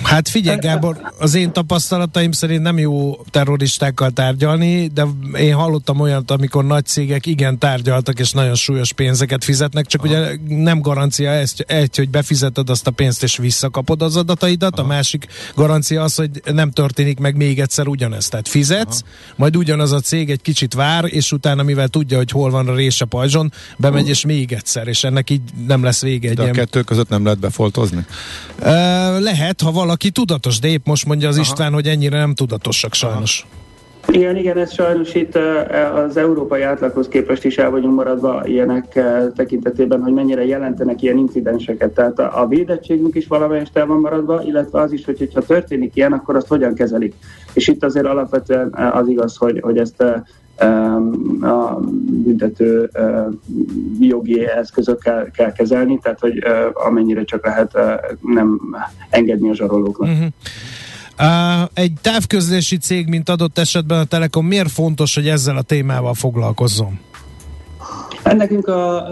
Hát 0.03 0.29
figyelj 0.29 0.59
Gábor, 0.59 1.13
az 1.19 1.35
én 1.35 1.53
tapasztalataim 1.53 2.33
szerint 2.33 2.63
nem 2.63 2.79
jó 2.79 3.21
terroristákkal 3.31 4.11
tárgyalni, 4.11 4.87
de 4.87 5.07
én 5.39 5.55
hallottam 5.55 6.01
olyat, 6.01 6.31
amikor 6.31 6.65
nagy 6.65 6.87
cégek 6.87 7.27
igen 7.27 7.59
tárgyaltak, 7.59 8.19
és 8.19 8.33
nagyon 8.33 8.55
súlyos 8.55 8.93
pénzeket 8.93 9.45
fizetnek, 9.45 9.87
csak 9.87 10.05
Aha. 10.05 10.15
ugye 10.15 10.37
nem 10.49 10.81
garancia 10.81 11.31
ez, 11.31 11.53
egy, 11.67 11.97
hogy 11.97 12.11
befizeted 12.11 12.71
azt 12.71 12.87
a 12.87 12.91
pénzt, 12.91 13.23
és 13.23 13.37
visszakapod 13.37 14.03
az 14.03 14.17
adataidat, 14.17 14.73
Aha. 14.73 14.83
a 14.83 14.87
másik 14.87 15.27
garancia 15.55 16.03
az, 16.03 16.15
hogy 16.15 16.31
nem 16.53 16.71
történik 16.71 17.19
meg 17.19 17.37
még 17.37 17.61
egyszer 17.61 17.87
ugyanezt. 17.87 18.31
Tehát 18.31 18.49
fizetsz, 18.49 19.03
Aha. 19.03 19.35
majd 19.37 19.57
ugyanaz 19.57 19.93
a 19.93 20.01
cég 20.01 20.31
egy 20.31 20.43
kicsit 20.43 20.75
vár, 20.75 21.05
és 21.05 21.33
utána, 21.33 21.63
mivel 21.63 21.89
tudja, 21.89 22.17
hogy 22.17 22.31
hol 22.31 22.51
van 22.51 22.69
a 22.69 22.75
rése 22.75 23.05
pajzson, 23.05 23.53
bemegy, 23.77 24.09
és 24.09 24.25
még 24.25 24.53
egyszer, 24.53 24.89
és 24.89 25.05
ennek 25.05 25.31
így 25.31 25.43
nem 25.67 25.83
lesz 25.83 26.03
vége. 26.03 26.29
Egy 26.29 26.35
de 26.35 26.41
a 26.41 26.45
ilyen... 26.45 26.57
kettő 26.57 26.83
között 26.83 27.09
nem 27.09 27.25
lehet 27.25 27.39
befoltozni? 27.39 28.05
Uh, 28.59 28.65
lehet, 29.21 29.61
ha 29.61 29.71
valaki 29.71 29.88
valaki 29.89 30.11
tudatos, 30.11 30.59
de 30.59 30.69
épp 30.69 30.87
most 30.87 31.05
mondja 31.05 31.29
az 31.29 31.35
Aha. 31.35 31.45
István, 31.45 31.73
hogy 31.73 31.89
ennyire 31.89 32.19
nem 32.19 32.35
tudatosak 32.35 32.95
sajnos. 32.95 33.47
Aha. 33.49 33.68
Igen, 34.13 34.37
igen, 34.37 34.59
ez 34.59 34.73
sajnos 34.73 35.15
itt 35.15 35.39
az 35.95 36.17
európai 36.17 36.63
átlaghoz 36.63 37.09
képest 37.09 37.45
is 37.45 37.59
el 37.59 37.71
vagyunk 37.71 37.95
maradva 37.95 38.43
ilyenek 38.47 39.01
tekintetében, 39.37 40.03
hogy 40.03 40.13
mennyire 40.13 40.47
jelentenek 40.47 41.03
ilyen 41.03 41.19
incidenseket. 41.19 41.91
Tehát 41.91 42.19
a 42.19 42.47
védettségünk 42.49 43.15
is 43.15 43.27
valamelyest 43.27 43.77
el 43.77 43.87
van 43.87 44.01
maradva, 44.01 44.43
illetve 44.43 44.81
az 44.81 44.93
is, 44.93 45.05
hogy 45.05 45.19
hogyha 45.19 45.41
történik 45.41 45.97
ilyen, 45.97 46.13
akkor 46.13 46.37
azt 46.37 46.49
hogyan 46.49 46.75
kezelik. 46.75 47.15
És 47.53 47.69
itt 47.69 47.85
azért 47.85 48.07
alapvetően 48.07 48.75
az 48.93 49.09
igaz, 49.09 49.37
hogy, 49.37 49.61
hogy 49.61 49.79
ezt 49.79 50.05
a 51.41 51.81
büntető 52.25 52.91
jogi 54.01 54.47
eszközökkel 54.47 55.31
kell 55.31 55.53
kezelni, 55.53 55.99
tehát 56.03 56.21
hogy 56.21 56.43
amennyire 56.73 57.25
csak 57.25 57.45
lehet 57.45 57.79
nem 58.21 58.61
engedni 59.11 59.51
a 59.51 59.55
zsarolóknak. 59.55 60.09
Uh-huh. 60.09 60.27
Egy 61.75 61.93
távközlési 62.01 62.77
cég, 62.77 63.09
mint 63.09 63.29
adott 63.29 63.59
esetben 63.59 63.99
a 63.99 64.05
Telekom, 64.05 64.47
miért 64.47 64.71
fontos, 64.71 65.15
hogy 65.15 65.29
ezzel 65.29 65.57
a 65.57 65.63
témával 65.63 66.15
foglalkozzon? 66.15 66.99
Hát 68.25 68.37
nekünk, 68.37 68.67
a, 68.67 69.07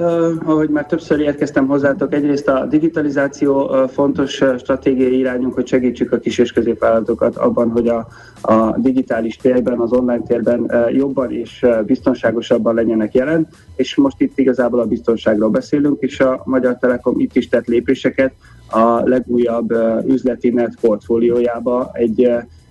ahogy 0.44 0.68
már 0.68 0.86
többször 0.86 1.20
érkeztem 1.20 1.66
hozzátok, 1.66 2.14
egyrészt 2.14 2.48
a 2.48 2.66
digitalizáció 2.66 3.70
fontos 3.92 4.42
stratégiai 4.58 5.18
irányunk, 5.18 5.54
hogy 5.54 5.66
segítsük 5.66 6.12
a 6.12 6.18
kis 6.18 6.38
és 6.38 6.52
középvállalatokat 6.52 7.36
abban, 7.36 7.70
hogy 7.70 7.88
a, 7.88 8.08
a 8.40 8.78
digitális 8.78 9.36
térben, 9.36 9.78
az 9.78 9.92
online 9.92 10.22
térben 10.26 10.72
jobban 10.92 11.32
és 11.32 11.66
biztonságosabban 11.86 12.74
legyenek 12.74 13.14
jelen, 13.14 13.48
és 13.76 13.96
most 13.96 14.20
itt 14.20 14.38
igazából 14.38 14.80
a 14.80 14.86
biztonságról 14.86 15.50
beszélünk, 15.50 16.00
és 16.00 16.20
a 16.20 16.42
Magyar 16.44 16.76
Telekom 16.78 17.18
itt 17.18 17.36
is 17.36 17.48
tett 17.48 17.66
lépéseket 17.66 18.32
a 18.70 19.00
legújabb 19.08 19.74
üzleti 20.06 20.50
net 20.50 20.76
portfóliójába 20.80 21.90
egy 21.92 22.30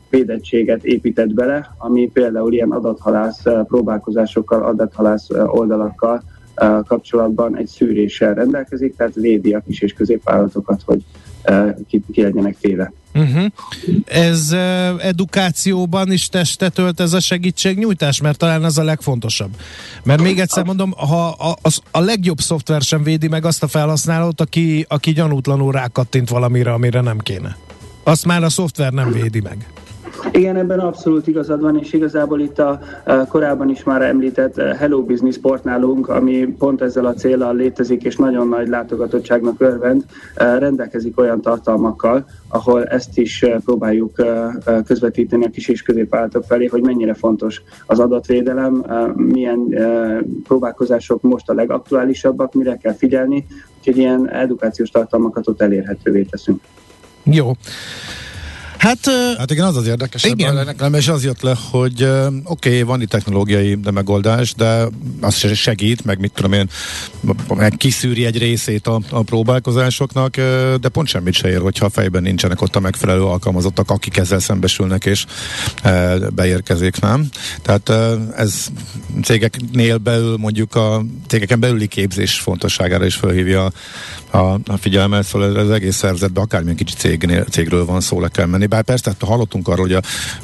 védettséget 0.09 0.83
épített 0.83 1.33
bele, 1.33 1.75
ami 1.77 2.09
például 2.13 2.53
ilyen 2.53 2.71
adathalász 2.71 3.43
próbálkozásokkal, 3.67 4.63
adathalász 4.63 5.29
oldalakkal 5.29 6.23
kapcsolatban 6.87 7.57
egy 7.57 7.67
szűréssel 7.67 8.33
rendelkezik, 8.33 8.95
tehát 8.95 9.15
védi 9.15 9.53
a 9.53 9.61
kis 9.65 9.81
és 9.81 9.93
középvállalatokat, 9.93 10.81
hogy 10.85 11.03
ki, 11.87 12.01
ki 12.11 12.21
legyenek 12.21 12.57
téve. 12.59 12.93
Uh-huh. 13.13 13.45
Ez 14.05 14.55
edukációban 14.97 16.11
is 16.11 16.27
testet 16.27 16.77
ölt 16.77 16.99
ez 16.99 17.13
a 17.13 17.19
segítségnyújtás, 17.19 18.21
mert 18.21 18.37
talán 18.37 18.65
ez 18.65 18.77
a 18.77 18.83
legfontosabb. 18.83 19.49
Mert 20.03 20.21
még 20.21 20.39
egyszer 20.39 20.63
mondom, 20.63 20.91
ha 20.91 21.27
a, 21.27 21.57
az, 21.61 21.81
a 21.91 21.99
legjobb 21.99 22.39
szoftver 22.39 22.81
sem 22.81 23.03
védi 23.03 23.27
meg 23.27 23.45
azt 23.45 23.63
a 23.63 23.67
felhasználót, 23.67 24.41
aki, 24.41 24.85
aki 24.89 25.11
gyanútlanul 25.11 25.71
rákattint 25.71 26.29
valamire, 26.29 26.73
amire 26.73 27.01
nem 27.01 27.17
kéne. 27.17 27.57
Azt 28.03 28.25
már 28.25 28.43
a 28.43 28.49
szoftver 28.49 28.91
nem 28.91 29.11
védi 29.11 29.39
meg. 29.39 29.67
Igen, 30.31 30.55
ebben 30.55 30.79
abszolút 30.79 31.27
igazad 31.27 31.61
van, 31.61 31.79
és 31.79 31.93
igazából 31.93 32.39
itt 32.39 32.59
a, 32.59 32.79
a 33.03 33.27
korábban 33.27 33.69
is 33.69 33.83
már 33.83 34.01
említett 34.01 34.57
eh, 34.57 34.77
Hello 34.77 35.03
Business 35.03 35.37
portnálunk, 35.37 36.09
ami 36.09 36.45
pont 36.45 36.81
ezzel 36.81 37.05
a 37.05 37.13
célral 37.13 37.55
létezik, 37.55 38.03
és 38.03 38.15
nagyon 38.15 38.47
nagy 38.47 38.67
látogatottságnak 38.67 39.61
örvend, 39.61 40.03
eh, 40.35 40.59
rendelkezik 40.59 41.19
olyan 41.19 41.41
tartalmakkal, 41.41 42.25
ahol 42.47 42.83
ezt 42.83 43.17
is 43.17 43.45
próbáljuk 43.65 44.13
közvetíteni 44.85 45.45
a 45.45 45.49
kis 45.49 45.67
és 45.67 45.81
középvállalatok 45.81 46.43
felé, 46.43 46.65
hogy 46.65 46.81
mennyire 46.81 47.13
fontos 47.13 47.61
az 47.85 47.99
adatvédelem, 47.99 48.85
milyen 49.15 49.59
próbálkozások 50.43 51.21
most 51.21 51.49
a 51.49 51.53
legaktuálisabbak, 51.53 52.53
mire 52.53 52.77
kell 52.77 52.93
figyelni, 52.93 53.45
úgyhogy 53.77 53.97
ilyen 53.97 54.29
edukációs 54.29 54.89
tartalmakat 54.89 55.47
ott 55.47 55.61
elérhetővé 55.61 56.21
teszünk. 56.21 56.61
Jó. 57.23 57.51
Hát, 58.85 59.09
hát 59.37 59.51
igen, 59.51 59.65
az 59.65 59.75
az 59.75 59.87
érdekes. 59.87 60.23
Igen. 60.23 60.65
Nekem 60.65 60.93
és 60.93 61.07
az 61.07 61.23
jött 61.23 61.41
le, 61.41 61.55
hogy 61.69 62.03
oké, 62.43 62.69
okay, 62.69 62.81
van 62.81 63.01
itt 63.01 63.09
technológiai 63.09 63.75
de 63.75 63.91
megoldás, 63.91 64.53
de 64.53 64.87
az 65.21 65.35
segít, 65.53 66.05
meg 66.05 66.19
mit 66.19 66.31
tudom 66.33 66.53
én, 66.53 66.69
meg 67.55 67.73
kiszűri 67.77 68.25
egy 68.25 68.37
részét 68.37 68.87
a, 68.87 69.01
a 69.09 69.21
próbálkozásoknak, 69.21 70.35
de 70.81 70.89
pont 70.91 71.07
semmit 71.07 71.33
se 71.33 71.49
ér, 71.49 71.61
hogyha 71.61 71.85
a 71.85 71.89
fejben 71.89 72.21
nincsenek 72.21 72.61
ott 72.61 72.75
a 72.75 72.79
megfelelő 72.79 73.23
alkalmazottak, 73.23 73.89
akik 73.89 74.17
ezzel 74.17 74.39
szembesülnek 74.39 75.05
és 75.05 75.25
beérkezik, 76.33 77.01
nem? 77.01 77.29
Tehát 77.61 77.89
ez 78.35 78.67
cégeknél 79.23 79.97
belül 79.97 80.37
mondjuk 80.37 80.75
a 80.75 81.05
cégeken 81.27 81.59
belüli 81.59 81.87
képzés 81.87 82.39
fontosságára 82.39 83.05
is 83.05 83.15
felhívja 83.15 83.71
a, 84.31 84.59
a 84.65 84.77
figyelmet, 84.79 85.23
szóval 85.23 85.55
az 85.55 85.71
egész 85.71 85.95
szervezetben 85.95 86.43
akármilyen 86.43 86.75
kicsi 86.75 86.93
cégnél, 86.97 87.43
cégről 87.43 87.85
van 87.85 88.01
szó, 88.01 88.19
le 88.19 88.27
kell 88.27 88.45
menni 88.45 88.65
bár 88.75 88.83
persze 88.83 89.03
tehát 89.03 89.21
hallottunk 89.21 89.67
arról, 89.67 89.87
hogy 89.87 89.93
a, 89.93 90.01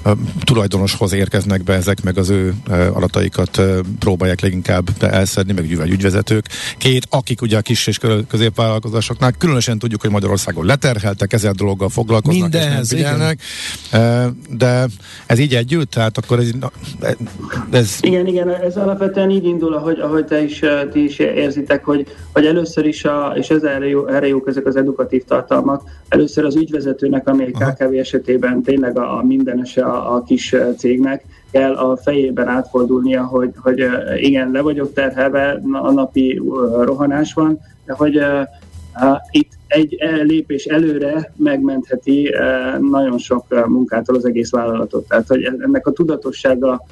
a 0.10 0.16
tulajdonoshoz 0.44 1.14
érkeznek 1.14 1.64
be 1.64 1.74
ezek, 1.74 2.04
meg 2.04 2.18
az 2.18 2.30
ő 2.30 2.54
e, 2.70 2.88
adataikat 2.88 3.58
e, 3.58 3.64
próbálják 4.00 4.42
leginkább 4.42 4.88
elszedni, 5.00 5.54
meg 5.54 5.64
ügy, 5.64 5.92
ügyvezetők. 5.92 6.46
Két, 6.78 7.08
akik 7.10 7.42
ugye 7.42 7.58
a 7.58 7.62
kis 7.62 7.88
és 7.88 8.00
középvállalkozásoknál, 8.28 9.32
különösen 9.32 9.80
tudjuk, 9.80 10.02
hogy 10.02 10.10
Magyarországon 10.10 10.66
leterheltek, 10.66 11.34
ezzel 11.34 11.54
dologgal 11.54 11.90
foglalkoznak 11.90 12.42
Mindenhez, 12.42 12.94
és 12.94 13.02
nem 13.02 13.12
figyelnek. 13.12 13.42
E, 13.92 14.30
de 14.50 14.88
ez 15.26 15.40
így 15.40 15.56
együtt, 15.56 15.92
tehát 15.92 16.18
akkor 16.18 16.40
ez, 16.40 16.50
ez... 17.72 17.98
Igen, 18.02 18.28
igen, 18.28 18.50
ez 18.50 18.78
alapvetően 18.78 19.30
így 19.30 19.46
indul, 19.46 19.74
ahogy, 19.74 20.00
ahogy 20.00 20.26
te 20.26 20.44
is, 20.44 20.62
ti 20.92 21.04
is 21.04 21.20
érzitek, 21.20 21.86
hogy, 21.86 22.08
hogy 22.34 22.46
először 22.46 22.86
is, 22.86 23.04
a, 23.06 23.34
és 23.36 23.50
ez 23.50 23.64
erre, 23.64 23.88
jó, 23.88 24.08
erre 24.08 24.28
jók 24.28 24.48
ezek 24.48 24.66
az 24.66 24.76
edukatív 24.76 25.24
tartalmak, 25.24 25.84
először 26.10 26.46
az 26.46 26.56
ügyvezetőnek, 26.56 27.28
ami 27.28 27.44
egy 27.44 27.56
KKV 27.60 27.94
esetében 28.14 28.62
tényleg 28.62 28.98
a, 28.98 29.18
a 29.18 29.24
mindenese 29.24 29.84
a, 29.84 30.16
a 30.16 30.24
kis 30.24 30.56
cégnek 30.78 31.26
kell 31.52 31.74
a 31.74 31.98
fejében 31.98 32.48
átfordulnia, 32.48 33.26
hogy, 33.26 33.52
hogy 33.56 33.86
igen, 34.16 34.52
le 34.52 34.62
vagyok 34.62 34.94
terhelve, 34.94 35.62
a 35.72 35.92
napi 35.92 36.42
rohanás 36.82 37.34
van, 37.34 37.60
de 37.86 37.94
hogy 37.94 38.22
itt 39.32 39.52
egy 39.68 39.98
lépés 40.24 40.66
előre 40.66 41.34
megmentheti 41.36 42.34
nagyon 42.80 43.18
sok 43.18 43.68
munkától 43.68 44.16
az 44.16 44.26
egész 44.26 44.52
vállalatot. 44.52 45.08
Tehát, 45.08 45.28
hogy 45.28 45.44
ennek 45.44 45.88
a 45.88 45.92
tudatossága 45.92 46.86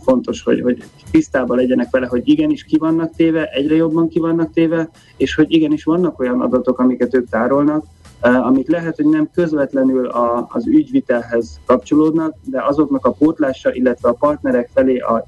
fontos, 0.00 0.42
hogy, 0.42 0.60
hogy 0.60 0.82
tisztában 1.10 1.56
legyenek 1.56 1.90
vele, 1.90 2.06
hogy 2.06 2.22
igenis 2.24 2.64
ki 2.64 2.78
vannak 2.78 3.14
téve, 3.16 3.44
egyre 3.44 3.74
jobban 3.74 4.08
ki 4.08 4.18
vannak 4.18 4.52
téve, 4.52 4.90
és 5.16 5.34
hogy 5.34 5.52
igenis 5.52 5.84
vannak 5.84 6.20
olyan 6.20 6.40
adatok, 6.40 6.78
amiket 6.78 7.14
ők 7.14 7.28
tárolnak, 7.28 7.84
amik 8.22 8.68
lehet, 8.68 8.96
hogy 8.96 9.06
nem 9.06 9.28
közvetlenül 9.34 10.06
a, 10.06 10.46
az 10.48 10.66
ügyvitelhez 10.66 11.60
kapcsolódnak, 11.64 12.34
de 12.44 12.62
azoknak 12.62 13.06
a 13.06 13.10
pótlása, 13.10 13.72
illetve 13.72 14.08
a 14.08 14.12
partnerek 14.12 14.70
felé 14.74 14.98
a 14.98 15.24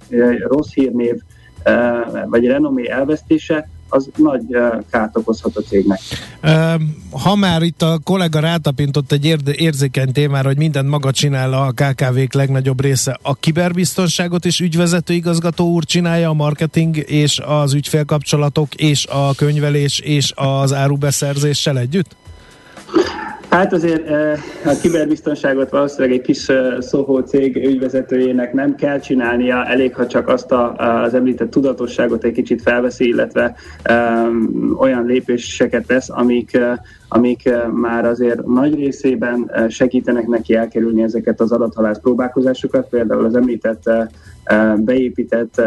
rossz 0.49 0.73
hírnév 0.73 1.15
vagy 2.27 2.47
renomé 2.47 2.89
elvesztése, 2.89 3.69
az 3.89 4.09
nagy 4.17 4.43
kárt 4.91 5.17
okozhat 5.17 5.57
a 5.57 5.61
cégnek. 5.61 6.01
Ha 7.11 7.35
már 7.35 7.63
itt 7.63 7.83
a 7.83 7.99
kollega 8.05 8.41
rátapintott 8.41 9.13
egy 9.13 9.37
érzékeny 9.57 10.13
témára, 10.13 10.49
hogy 10.49 10.57
mindent 10.57 10.89
maga 10.89 11.11
csinál 11.11 11.53
a 11.53 11.71
KKV-k 11.71 12.35
legnagyobb 12.35 12.81
része, 12.81 13.19
a 13.23 13.35
kiberbiztonságot 13.35 14.45
is 14.45 14.61
ügyvezető 14.61 15.15
igazgató 15.15 15.71
úr 15.71 15.85
csinálja, 15.85 16.29
a 16.29 16.33
marketing 16.33 16.97
és 16.97 17.41
az 17.47 17.75
ügyfélkapcsolatok 17.75 18.75
és 18.75 19.07
a 19.07 19.35
könyvelés 19.35 19.99
és 19.99 20.33
az 20.37 20.73
árubeszerzéssel 20.73 21.79
együtt? 21.79 22.17
Hát 23.55 23.73
azért 23.73 24.11
a 24.65 24.79
kiberbiztonságot 24.83 25.71
valószínűleg 25.71 26.13
egy 26.13 26.21
kis 26.21 26.47
Soho 26.81 27.23
cég 27.23 27.57
ügyvezetőjének 27.57 28.53
nem 28.53 28.75
kell 28.75 28.99
csinálnia, 28.99 29.65
elég, 29.65 29.95
ha 29.95 30.07
csak 30.07 30.29
azt 30.29 30.53
a, 30.53 30.75
az 30.75 31.15
említett 31.15 31.51
tudatosságot 31.51 32.25
egy 32.25 32.33
kicsit 32.33 32.63
felveszi, 32.63 33.07
illetve 33.09 33.55
olyan 34.77 35.05
lépéseket 35.05 35.87
tesz, 35.87 36.11
amik, 36.11 36.59
amik 37.09 37.51
már 37.73 38.05
azért 38.05 38.47
nagy 38.47 38.75
részében 38.75 39.51
segítenek 39.69 40.27
neki 40.27 40.55
elkerülni 40.55 41.03
ezeket 41.03 41.41
az 41.41 41.53
adathalász 41.53 41.99
próbálkozásokat, 41.99 42.89
például 42.89 43.25
az 43.25 43.37
említett 43.37 43.91
beépített 44.77 45.63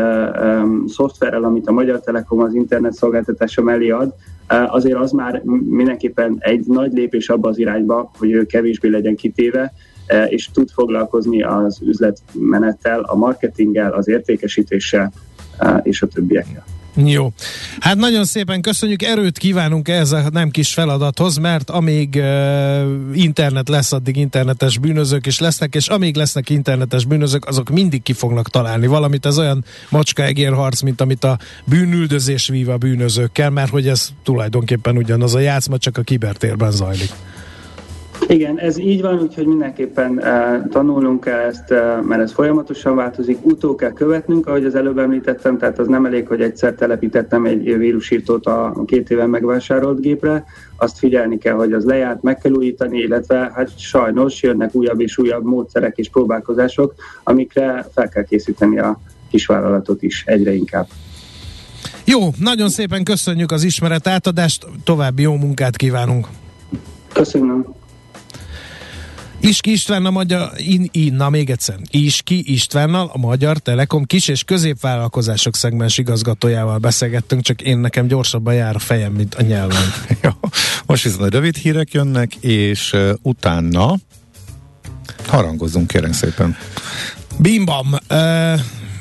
szoftverrel, 0.87 1.43
amit 1.43 1.67
a 1.67 1.71
Magyar 1.71 1.99
Telekom 1.99 2.39
az 2.39 2.53
internet 2.53 2.93
szolgáltatása 2.93 3.61
mellé 3.61 3.89
ad, 3.89 4.13
azért 4.47 4.97
az 4.97 5.11
már 5.11 5.41
mindenképpen 5.69 6.37
egy 6.39 6.65
nagy 6.65 6.93
lépés 6.93 7.29
abba 7.29 7.49
az 7.49 7.57
irányba, 7.57 8.11
hogy 8.17 8.31
ő 8.31 8.45
kevésbé 8.45 8.89
legyen 8.89 9.15
kitéve, 9.15 9.73
és 10.27 10.49
tud 10.53 10.69
foglalkozni 10.69 11.43
az 11.43 11.81
üzletmenettel, 11.81 12.99
a 12.99 13.15
marketinggel, 13.15 13.93
az 13.93 14.07
értékesítéssel 14.07 15.11
és 15.83 16.01
a 16.01 16.07
többiekkel. 16.07 16.63
Jó. 17.05 17.31
Hát 17.79 17.95
nagyon 17.95 18.25
szépen 18.25 18.61
köszönjük, 18.61 19.01
erőt 19.01 19.37
kívánunk 19.37 19.87
ez 19.87 20.11
a 20.11 20.23
nem 20.31 20.49
kis 20.49 20.73
feladathoz, 20.73 21.37
mert 21.37 21.69
amíg 21.69 22.15
uh, 22.15 22.81
internet 23.13 23.69
lesz, 23.69 23.91
addig 23.91 24.15
internetes 24.15 24.77
bűnözők 24.77 25.25
is 25.25 25.39
lesznek, 25.39 25.75
és 25.75 25.87
amíg 25.87 26.15
lesznek 26.15 26.49
internetes 26.49 27.05
bűnözők, 27.05 27.45
azok 27.45 27.69
mindig 27.69 28.03
ki 28.03 28.13
fognak 28.13 28.49
találni 28.49 28.87
valamit. 28.87 29.25
Ez 29.25 29.37
olyan 29.37 29.65
macska 29.89 30.23
harc, 30.53 30.81
mint 30.81 31.01
amit 31.01 31.23
a 31.23 31.39
bűnüldözés 31.65 32.47
vív 32.47 32.69
a 32.69 32.77
bűnözőkkel, 32.77 33.49
mert 33.49 33.69
hogy 33.69 33.87
ez 33.87 34.09
tulajdonképpen 34.23 34.97
ugyanaz 34.97 35.35
a 35.35 35.39
játszma, 35.39 35.77
csak 35.77 35.97
a 35.97 36.01
kibertérben 36.01 36.71
zajlik. 36.71 37.11
Igen, 38.27 38.59
ez 38.59 38.77
így 38.77 39.01
van, 39.01 39.19
úgyhogy 39.21 39.45
mindenképpen 39.45 40.11
uh, 40.11 40.69
tanulnunk 40.69 41.23
kell 41.23 41.39
ezt, 41.39 41.71
uh, 41.71 42.05
mert 42.05 42.21
ez 42.21 42.31
folyamatosan 42.31 42.95
változik, 42.95 43.45
utó 43.45 43.75
kell 43.75 43.93
követnünk, 43.93 44.47
ahogy 44.47 44.65
az 44.65 44.75
előbb 44.75 44.97
említettem, 44.97 45.57
tehát 45.57 45.79
az 45.79 45.87
nem 45.87 46.05
elég, 46.05 46.27
hogy 46.27 46.41
egyszer 46.41 46.73
telepítettem 46.73 47.45
egy 47.45 47.77
vírusírtót 47.77 48.45
a 48.45 48.83
két 48.85 49.09
éven 49.09 49.29
megvásárolt 49.29 49.99
gépre, 50.01 50.45
azt 50.75 50.97
figyelni 50.97 51.37
kell, 51.37 51.53
hogy 51.53 51.73
az 51.73 51.85
lejárt, 51.85 52.21
meg 52.21 52.37
kell 52.37 52.51
újítani, 52.51 52.99
illetve 52.99 53.51
hát 53.55 53.79
sajnos 53.79 54.43
jönnek 54.43 54.75
újabb 54.75 54.99
és 54.99 55.17
újabb 55.17 55.43
módszerek 55.43 55.97
és 55.97 56.09
próbálkozások, 56.09 56.93
amikre 57.23 57.85
fel 57.93 58.09
kell 58.09 58.23
készíteni 58.23 58.79
a 58.79 58.99
kisvállalatot 59.29 60.03
is 60.03 60.23
egyre 60.25 60.53
inkább. 60.53 60.87
Jó, 62.05 62.19
nagyon 62.39 62.69
szépen 62.69 63.03
köszönjük 63.03 63.51
az 63.51 63.63
ismeret 63.63 64.07
átadást, 64.07 64.67
további 64.83 65.21
jó 65.21 65.35
munkát 65.35 65.75
kívánunk! 65.75 66.27
Köszönöm! 67.13 67.65
Iski 69.47 69.71
István 69.71 70.05
a 70.05 70.09
magyar, 70.09 70.51
in, 70.57 70.89
in, 70.91 71.13
na 71.13 71.29
még 71.29 71.49
egyszer, 71.49 71.75
Iski 71.89 72.53
Istvánnal 72.53 73.09
a 73.13 73.17
Magyar 73.17 73.57
Telekom 73.57 74.05
kis- 74.05 74.27
és 74.27 74.43
középvállalkozások 74.43 75.55
szegmens 75.55 75.97
igazgatójával 75.97 76.77
beszélgettünk, 76.77 77.41
csak 77.41 77.61
én 77.61 77.77
nekem 77.77 78.07
gyorsabban 78.07 78.53
jár 78.53 78.75
a 78.75 78.79
fejem, 78.79 79.11
mint 79.11 79.35
a 79.35 79.41
nyelven. 79.41 79.93
Jó, 80.23 80.29
most 80.85 81.03
viszont 81.03 81.33
rövid 81.33 81.55
hírek 81.55 81.91
jönnek, 81.91 82.35
és 82.35 82.93
uh, 82.93 83.09
utána 83.21 83.95
harangozzunk 85.27 85.87
kérem 85.87 86.11
szépen. 86.11 86.57
Bimbam, 87.37 87.93
uh, 88.09 88.59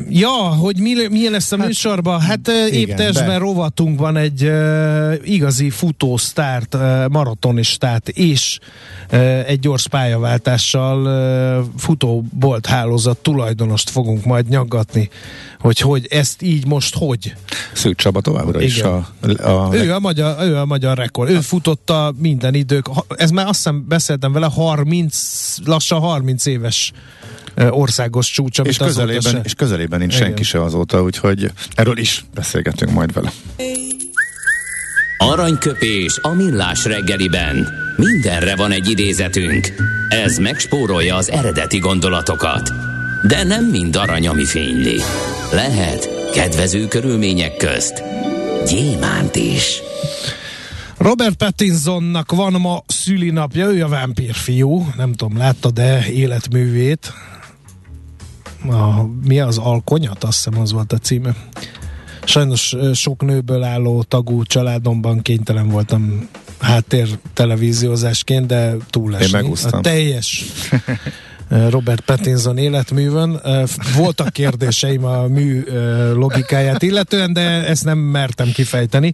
Ja, 0.08 0.28
hogy 0.36 0.78
mi, 0.78 0.92
mi 1.10 1.30
lesz 1.30 1.52
a 1.52 1.56
hát, 1.56 1.66
műsorban? 1.66 2.20
Hát 2.20 2.48
igen, 2.48 2.72
épp 2.72 2.96
testben 2.96 3.38
rovatunk 3.38 3.98
van 3.98 4.16
egy 4.16 4.44
uh, 4.44 5.14
igazi 5.24 5.70
futósztárt, 5.70 6.74
uh, 6.74 7.08
maratonistát 7.08 8.08
és 8.08 8.58
uh, 9.12 9.48
egy 9.48 9.60
gyors 9.60 9.88
pályaváltással 9.88 11.02
uh, 11.02 11.66
futóbolt 11.78 12.66
hálózat 12.66 13.18
tulajdonost 13.18 13.90
fogunk 13.90 14.24
majd 14.24 14.48
nyaggatni, 14.48 15.08
hogy 15.58 15.78
hogy 15.78 16.06
ezt 16.10 16.42
így 16.42 16.66
most 16.66 16.96
hogy? 16.96 17.34
Szűk 17.72 17.96
Csaba 17.96 18.20
továbbra 18.20 18.60
igen. 18.60 18.70
is 18.70 18.80
a, 18.80 18.96
a... 19.50 19.74
Ő, 19.74 19.92
a 19.92 19.98
magyar, 19.98 20.36
ő 20.42 20.56
a 20.56 20.64
magyar 20.64 20.96
rekord. 20.96 21.30
Ő 21.30 21.40
futotta 21.40 22.14
minden 22.18 22.54
idők. 22.54 22.90
Ez 23.08 23.30
már 23.30 23.46
azt 23.46 23.56
hiszem 23.56 23.84
beszéltem 23.88 24.32
vele, 24.32 24.46
30, 24.46 25.56
lassan 25.64 26.00
30 26.00 26.46
éves 26.46 26.92
országos 27.70 28.30
csúcs, 28.30 28.58
és 28.58 28.76
közelében, 28.76 29.40
és 29.44 29.54
közelében 29.54 29.98
nincs 29.98 30.14
Igen. 30.14 30.26
senki 30.26 30.42
se 30.42 30.62
azóta, 30.62 31.02
úgyhogy 31.02 31.50
erről 31.74 31.98
is 31.98 32.24
beszélgetünk 32.34 32.92
majd 32.92 33.12
vele. 33.12 33.32
Aranyköpés 35.18 36.18
a 36.22 36.28
millás 36.28 36.84
reggeliben. 36.84 37.68
Mindenre 37.96 38.56
van 38.56 38.70
egy 38.70 38.90
idézetünk. 38.90 39.74
Ez 40.08 40.38
megspórolja 40.38 41.16
az 41.16 41.30
eredeti 41.30 41.78
gondolatokat. 41.78 42.72
De 43.26 43.44
nem 43.44 43.64
mind 43.64 43.96
arany, 43.96 44.28
ami 44.28 44.44
fényli. 44.44 45.00
Lehet 45.52 46.30
kedvező 46.32 46.88
körülmények 46.88 47.56
közt 47.56 48.02
gyémánt 48.66 49.36
is. 49.36 49.80
Robert 50.98 51.36
Pattinsonnak 51.36 52.32
van 52.32 52.52
ma 52.52 52.82
szülinapja, 52.86 53.66
ő 53.70 53.84
a 53.84 53.88
vámpírfiú, 53.88 54.86
nem 54.96 55.12
tudom, 55.12 55.36
látta-e 55.36 56.06
életművét, 56.10 57.12
a, 58.68 59.08
mi 59.24 59.40
az 59.40 59.58
Alkonyat, 59.58 60.24
azt 60.24 60.44
hiszem 60.44 60.60
az 60.60 60.72
volt 60.72 60.92
a 60.92 60.98
címe. 60.98 61.36
Sajnos 62.24 62.76
sok 62.92 63.22
nőből 63.22 63.62
álló 63.62 64.02
tagú 64.02 64.42
családomban 64.42 65.22
kénytelen 65.22 65.68
voltam 65.68 66.28
háttér 66.58 67.18
televíziózásként, 67.32 68.46
de 68.46 68.76
túlesni. 68.90 69.38
Én 69.38 69.54
A 69.70 69.80
teljes 69.80 70.44
Robert 71.48 72.00
Pattinson 72.00 72.58
életművön. 72.58 73.40
Voltak 73.96 74.32
kérdéseim 74.32 75.04
a 75.04 75.26
mű 75.26 75.64
logikáját 76.14 76.82
illetően, 76.82 77.32
de 77.32 77.40
ezt 77.66 77.84
nem 77.84 77.98
mertem 77.98 78.52
kifejteni. 78.52 79.12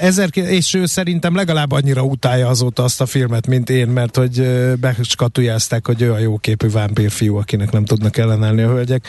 Ezer, 0.00 0.28
és 0.32 0.74
ő 0.74 0.86
szerintem 0.86 1.34
legalább 1.34 1.72
annyira 1.72 2.02
utálja 2.02 2.48
azóta 2.48 2.82
azt 2.82 3.00
a 3.00 3.06
filmet, 3.06 3.46
mint 3.46 3.70
én, 3.70 3.88
mert 3.88 4.16
hogy 4.16 4.46
beskatujázták, 4.80 5.86
hogy 5.86 6.02
ő 6.02 6.12
a 6.12 6.18
jóképű 6.18 6.70
vámpírfiú, 6.70 7.36
akinek 7.36 7.70
nem 7.70 7.84
tudnak 7.84 8.16
ellenállni 8.16 8.62
a 8.62 8.68
hölgyek. 8.68 9.08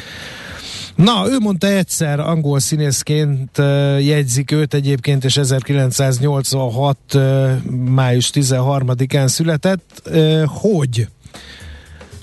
Na, 0.96 1.26
ő 1.30 1.38
mondta 1.40 1.68
egyszer, 1.68 2.20
angol 2.20 2.60
színészként 2.60 3.58
jegyzik 4.00 4.52
őt 4.52 4.74
egyébként, 4.74 5.24
és 5.24 5.38
1986. 5.38 6.98
Uh, 7.14 7.52
május 7.90 8.30
13-án 8.34 9.28
született, 9.28 10.02
uh, 10.06 10.44
hogy 10.46 11.08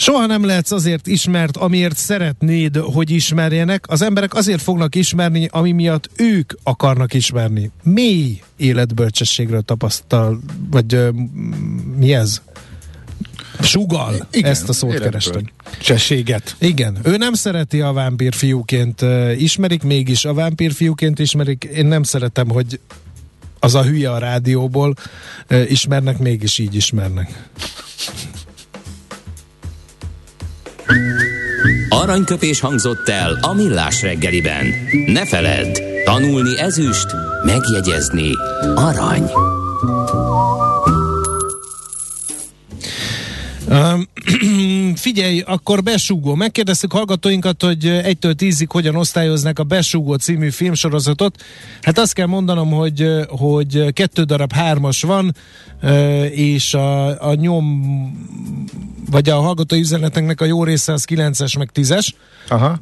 Soha 0.00 0.26
nem 0.26 0.44
lehetsz 0.44 0.70
azért 0.70 1.06
ismert, 1.06 1.56
amiért 1.56 1.96
szeretnéd, 1.96 2.76
hogy 2.76 3.10
ismerjenek. 3.10 3.84
Az 3.88 4.02
emberek 4.02 4.34
azért 4.34 4.62
fognak 4.62 4.94
ismerni, 4.94 5.48
ami 5.52 5.72
miatt 5.72 6.10
ők 6.16 6.52
akarnak 6.62 7.14
ismerni. 7.14 7.70
Mély 7.82 8.40
életbölcsességről 8.56 9.62
tapasztal, 9.62 10.40
vagy 10.70 10.94
uh, 10.94 11.08
mi 11.96 12.14
ez? 12.14 12.42
Sugal. 13.60 14.26
Igen, 14.30 14.50
Ezt 14.50 14.68
a 14.68 14.72
szót 14.72 14.98
kerestem. 14.98 15.50
Csességet. 15.80 16.56
Igen. 16.58 16.98
Ő 17.02 17.16
nem 17.16 17.32
szereti 17.32 17.80
a 17.80 17.92
vámpír 17.92 18.34
fiúként 18.34 19.04
ismerik, 19.36 19.82
mégis 19.82 20.24
a 20.24 20.34
vámpír 20.34 20.72
fiúként 20.72 21.18
ismerik. 21.18 21.64
Én 21.64 21.86
nem 21.86 22.02
szeretem, 22.02 22.48
hogy 22.48 22.80
az 23.58 23.74
a 23.74 23.82
hülye 23.82 24.10
a 24.10 24.18
rádióból 24.18 24.94
ismernek, 25.68 26.18
mégis 26.18 26.58
így 26.58 26.74
ismernek. 26.74 27.48
Aranyköpés 31.88 32.60
hangzott 32.60 33.08
el 33.08 33.38
a 33.40 33.54
millás 33.54 34.02
reggeliben. 34.02 34.66
Ne 35.06 35.26
feledd, 35.26 35.78
tanulni 36.04 36.58
ezüst, 36.58 37.06
megjegyezni 37.44 38.30
arany. 38.74 39.30
Um, 43.70 44.08
figyelj, 44.94 45.40
akkor 45.46 45.82
besúgó. 45.82 46.34
Megkérdeztük 46.34 46.92
hallgatóinkat, 46.92 47.62
hogy 47.62 47.86
egytől 47.86 48.34
tízig 48.34 48.70
hogyan 48.70 48.96
osztályoznak 48.96 49.58
a 49.58 49.64
Besúgó 49.64 50.14
című 50.14 50.50
filmsorozatot. 50.50 51.42
Hát 51.82 51.98
azt 51.98 52.12
kell 52.12 52.26
mondanom, 52.26 52.70
hogy, 52.70 53.06
hogy 53.28 53.92
kettő 53.92 54.22
darab 54.22 54.52
hármas 54.52 55.02
van, 55.02 55.34
és 56.30 56.74
a, 56.74 57.28
a 57.28 57.34
nyom, 57.34 57.82
vagy 59.10 59.28
a 59.28 59.40
hallgatói 59.40 59.80
üzeneteknek 59.80 60.40
a 60.40 60.44
jó 60.44 60.64
része 60.64 60.92
az 60.92 61.04
kilences, 61.04 61.56
meg 61.56 61.70
tízes. 61.70 62.14
Aha. 62.48 62.78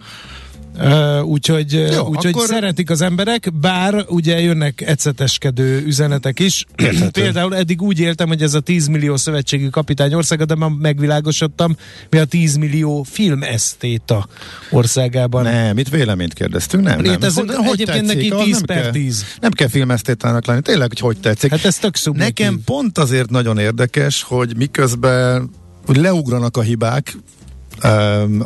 Uh, 0.80 1.24
úgyhogy 1.24 1.72
Jó, 1.72 2.06
úgyhogy 2.06 2.32
akkor... 2.32 2.46
szeretik 2.46 2.90
az 2.90 3.00
emberek, 3.00 3.52
bár 3.60 4.04
ugye 4.08 4.40
jönnek 4.40 4.80
eceteskedő 4.80 5.82
üzenetek 5.86 6.40
is. 6.40 6.64
Például 7.12 7.56
eddig 7.56 7.82
úgy 7.82 7.98
éltem, 7.98 8.28
hogy 8.28 8.42
ez 8.42 8.54
a 8.54 8.60
10 8.60 8.86
millió 8.86 9.16
szövetségi 9.16 9.70
kapitány 9.70 10.14
országa, 10.14 10.44
de 10.44 10.54
már 10.54 10.70
megvilágosodtam, 10.70 11.76
mi 12.10 12.18
a 12.18 12.24
10 12.24 12.56
millió 12.56 13.02
filmesztéta 13.02 14.28
országában. 14.70 15.42
Nem, 15.42 15.78
itt 15.78 15.88
véleményt 15.88 16.34
kérdeztünk, 16.34 16.84
nem. 16.84 17.00
Nem. 17.00 17.20
Hogy, 17.34 17.50
egyébként 17.72 18.06
tetszik, 18.06 18.30
neki 18.30 18.44
10 18.44 18.54
nem 18.54 18.62
per 18.62 18.82
kell, 18.82 18.90
10. 18.90 19.24
Nem 19.40 19.50
kell 19.50 19.68
filmesztétának 19.68 20.46
lenni, 20.46 20.60
tényleg, 20.60 20.88
hogy 20.88 21.00
hogy 21.00 21.20
tetszik. 21.20 21.50
Hát 21.50 21.64
ez 21.64 21.78
tök 21.78 21.96
szubjektív. 21.96 22.46
Nekem 22.46 22.60
pont 22.64 22.98
azért 22.98 23.30
nagyon 23.30 23.58
érdekes, 23.58 24.22
hogy 24.22 24.56
miközben 24.56 25.50
hogy 25.88 25.96
leugranak 25.96 26.56
a 26.56 26.60
hibák 26.60 27.16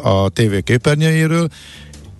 a 0.03 0.29
tévé 0.29 0.61
képernyőjéről, 0.61 1.49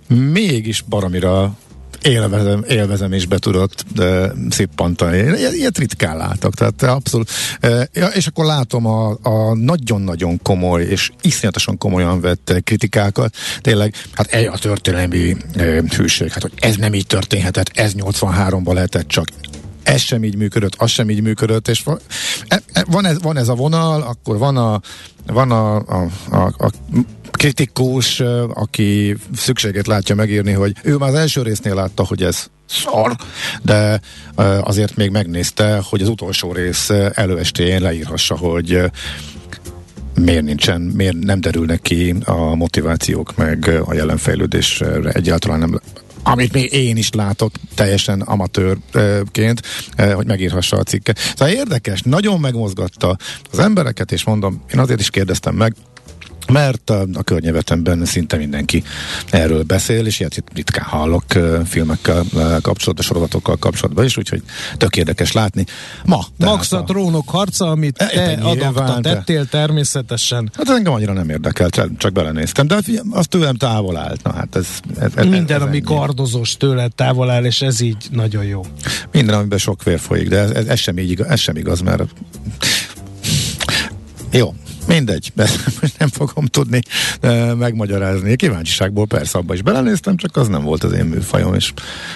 mégis 0.07 0.81
baromira 0.81 1.57
élvezem, 2.03 2.63
élvezem 2.67 3.11
és 3.11 3.25
be 3.25 3.37
tudott 3.37 3.85
de 3.95 4.31
szippantani. 4.49 5.17
Ilyet 5.53 5.77
ritkán 5.77 6.17
látok, 6.17 6.53
tehát 6.53 6.83
abszolút. 6.83 7.29
E, 7.59 7.89
és 8.13 8.27
akkor 8.27 8.45
látom 8.45 8.85
a, 8.85 9.17
a 9.21 9.55
nagyon-nagyon 9.55 10.41
komoly 10.41 10.83
és 10.83 11.11
iszonyatosan 11.21 11.77
komolyan 11.77 12.21
vett 12.21 12.53
kritikákat. 12.63 13.35
Tényleg, 13.61 13.95
hát 14.11 14.27
egy 14.27 14.45
a 14.45 14.57
történelmi 14.57 15.35
e, 15.55 15.63
hűség, 15.95 16.31
hát 16.31 16.41
hogy 16.41 16.53
ez 16.59 16.75
nem 16.75 16.93
így 16.93 17.07
történhetett, 17.07 17.71
ez 17.73 17.93
83-ban 17.97 18.73
lehetett 18.73 19.07
csak 19.07 19.25
ez 19.83 20.01
sem 20.01 20.23
így 20.23 20.35
működött, 20.35 20.75
az 20.77 20.89
sem 20.89 21.09
így 21.09 21.21
működött, 21.21 21.67
és 21.67 21.83
van, 21.83 21.99
e, 22.47 22.61
e, 22.73 22.85
van, 22.87 23.05
ez, 23.05 23.21
van 23.21 23.37
ez 23.37 23.47
a 23.47 23.55
vonal, 23.55 24.01
akkor 24.01 24.37
van 24.37 24.57
a, 24.57 24.81
van 25.25 25.51
a, 25.51 25.75
a, 25.75 26.07
a, 26.29 26.37
a 26.37 26.71
kritikus, 27.43 28.19
aki 28.53 29.17
szükséget 29.35 29.87
látja 29.87 30.15
megírni, 30.15 30.51
hogy 30.51 30.75
ő 30.83 30.97
már 30.97 31.09
az 31.09 31.15
első 31.15 31.41
résznél 31.41 31.73
látta, 31.73 32.05
hogy 32.05 32.23
ez 32.23 32.47
szar, 32.65 33.15
de 33.61 33.99
azért 34.61 34.95
még 34.95 35.09
megnézte, 35.09 35.81
hogy 35.89 36.01
az 36.01 36.07
utolsó 36.07 36.51
rész 36.51 36.89
előestéjén 37.13 37.81
leírhassa, 37.81 38.37
hogy 38.37 38.81
miért 40.19 40.43
nincsen, 40.43 40.81
miért 40.81 41.19
nem 41.19 41.41
derülnek 41.41 41.81
ki 41.81 42.15
a 42.25 42.55
motivációk, 42.55 43.35
meg 43.35 43.81
a 43.85 43.93
jelenfejlődésre 43.93 45.09
egyáltalán 45.11 45.59
nem 45.59 45.79
amit 46.25 46.53
még 46.53 46.73
én 46.73 46.97
is 46.97 47.09
látok 47.11 47.51
teljesen 47.75 48.21
amatőrként, 48.21 49.61
hogy 50.13 50.25
megírhassa 50.27 50.77
a 50.77 50.83
cikket. 50.83 51.19
Szóval 51.35 51.53
érdekes, 51.53 52.01
nagyon 52.01 52.39
megmozgatta 52.39 53.17
az 53.51 53.59
embereket, 53.59 54.11
és 54.11 54.23
mondom, 54.23 54.63
én 54.73 54.79
azért 54.79 54.99
is 54.99 55.09
kérdeztem 55.09 55.55
meg, 55.55 55.75
mert 56.53 56.89
a, 56.89 57.05
a 57.13 57.23
környevetemben 57.23 58.05
szinte 58.05 58.37
mindenki 58.37 58.83
erről 59.29 59.63
beszél, 59.63 60.05
és 60.05 60.19
ilyet 60.19 60.43
ritkán 60.53 60.85
hallok 60.85 61.23
filmekkel 61.65 62.23
kapcsolatban, 62.61 63.05
sorozatokkal 63.05 63.57
kapcsolatban 63.57 64.05
is, 64.05 64.17
úgyhogy 64.17 64.43
tök 64.77 64.95
érdekes 64.95 65.31
látni. 65.31 65.65
Ma. 66.05 66.25
Max 66.37 66.71
a 66.71 66.83
trónok 66.83 67.29
harca, 67.29 67.69
amit 67.69 67.97
e, 67.97 68.07
te 68.07 68.39
adapta, 68.41 68.99
tettél 69.01 69.45
természetesen. 69.45 70.51
Hát 70.53 70.69
engem 70.69 70.93
annyira 70.93 71.13
nem 71.13 71.29
érdekelt, 71.29 71.81
csak 71.97 72.11
belenéztem, 72.11 72.67
de 72.67 72.79
az 73.09 73.27
tőlem 73.27 73.55
távol 73.55 73.97
állt. 73.97 74.23
Na, 74.23 74.33
hát 74.33 74.55
ez, 74.55 74.67
ez, 74.99 75.11
ez 75.15 75.25
Minden, 75.25 75.55
ez 75.55 75.61
ami 75.61 75.77
ennyi. 75.77 75.81
kardozós 75.81 76.57
tőled 76.57 76.95
távol 76.95 77.29
áll, 77.29 77.43
és 77.43 77.61
ez 77.61 77.81
így 77.81 78.07
nagyon 78.11 78.43
jó. 78.43 78.65
Minden, 79.11 79.35
amiben 79.35 79.57
sok 79.57 79.83
vér 79.83 79.99
folyik, 79.99 80.29
de 80.29 80.37
ez, 80.37 80.49
ez, 80.49 80.65
ez 80.65 80.79
sem 80.79 80.97
így 80.97 81.11
igaz, 81.11 81.27
ez 81.27 81.39
sem 81.39 81.55
igaz, 81.55 81.81
mert 81.81 82.03
jó, 84.31 84.53
Mindegy, 84.87 85.31
most 85.81 85.97
nem 85.97 86.07
fogom 86.07 86.45
tudni 86.45 86.79
uh, 87.21 87.55
megmagyarázni. 87.55 88.35
Kíváncsiságból 88.35 89.05
persze 89.05 89.37
abba 89.37 89.53
is 89.53 89.61
belenéztem, 89.61 90.15
csak 90.15 90.37
az 90.37 90.47
nem 90.47 90.63
volt 90.63 90.83
az 90.83 90.91
én 90.91 91.05
műfajom, 91.05 91.53
és 91.53 91.73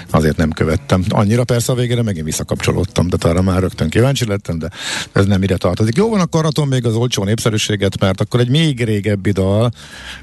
azért 0.10 0.38
nem 0.38 0.52
követtem. 0.52 1.04
Annyira 1.10 1.44
persze 1.44 1.72
a 1.72 1.76
végére 1.76 2.02
megint 2.02 2.26
visszakapcsolódtam, 2.26 3.08
de 3.08 3.18
arra 3.20 3.42
már 3.42 3.60
rögtön 3.60 3.90
kíváncsi 3.90 4.26
lettem, 4.26 4.60
de 4.60 4.70
ez 5.12 5.26
nem 5.26 5.44
ide 5.44 5.58
tartozik. 5.58 5.96
Jó 5.96 6.10
van, 6.10 6.20
akkor 6.20 6.46
adom 6.46 6.68
még 6.68 6.86
az 6.86 6.96
olcsó 6.96 7.24
népszerűséget, 7.24 8.00
mert 8.00 8.22
akkor 8.22 8.40
egy 8.40 8.50
még 8.50 8.84
régebbi 8.84 9.32
dal, 9.32 9.72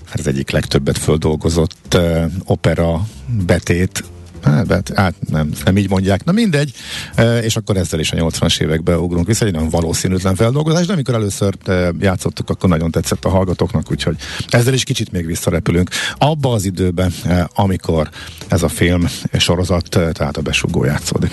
hát 0.04 0.18
az 0.18 0.26
egyik 0.26 0.50
legtöbbet 0.50 0.98
földolgozott 0.98 1.94
uh, 1.94 2.24
opera 2.44 3.07
betét 3.46 4.04
Hát, 4.44 4.92
hát 4.94 5.14
nem, 5.30 5.50
nem 5.64 5.76
így 5.76 5.88
mondják. 5.88 6.24
Na 6.24 6.33
mindegy, 6.33 6.72
e, 7.14 7.38
és 7.38 7.57
akkor 7.57 7.76
ezzel 7.76 8.00
is 8.00 8.12
a 8.12 8.16
80-as 8.16 8.61
évekbe 8.61 8.98
ugrunk 8.98 9.26
vissza, 9.26 9.44
egy 9.44 9.52
nagyon 9.52 9.68
valószínűtlen 9.68 10.35
feldolgozás, 10.35 10.87
de 10.87 10.92
amikor 10.92 11.14
először 11.14 11.54
e, 11.64 11.92
játszottuk, 12.00 12.50
akkor 12.50 12.68
nagyon 12.68 12.90
tetszett 12.90 13.24
a 13.24 13.28
hallgatóknak, 13.28 13.90
úgyhogy 13.90 14.16
ezzel 14.48 14.74
is 14.74 14.85
kicsit 14.85 15.12
még 15.12 15.26
visszarepülünk. 15.26 15.90
Abba 16.18 16.52
az 16.52 16.64
időben, 16.64 17.12
e, 17.24 17.48
amikor 17.54 18.11
ez 18.48 18.62
a 18.62 18.68
film 18.68 19.07
sorozat, 19.33 19.88
tehát 19.88 20.37
a 20.37 20.42
besugó 20.42 20.85
játszódik. 20.85 21.33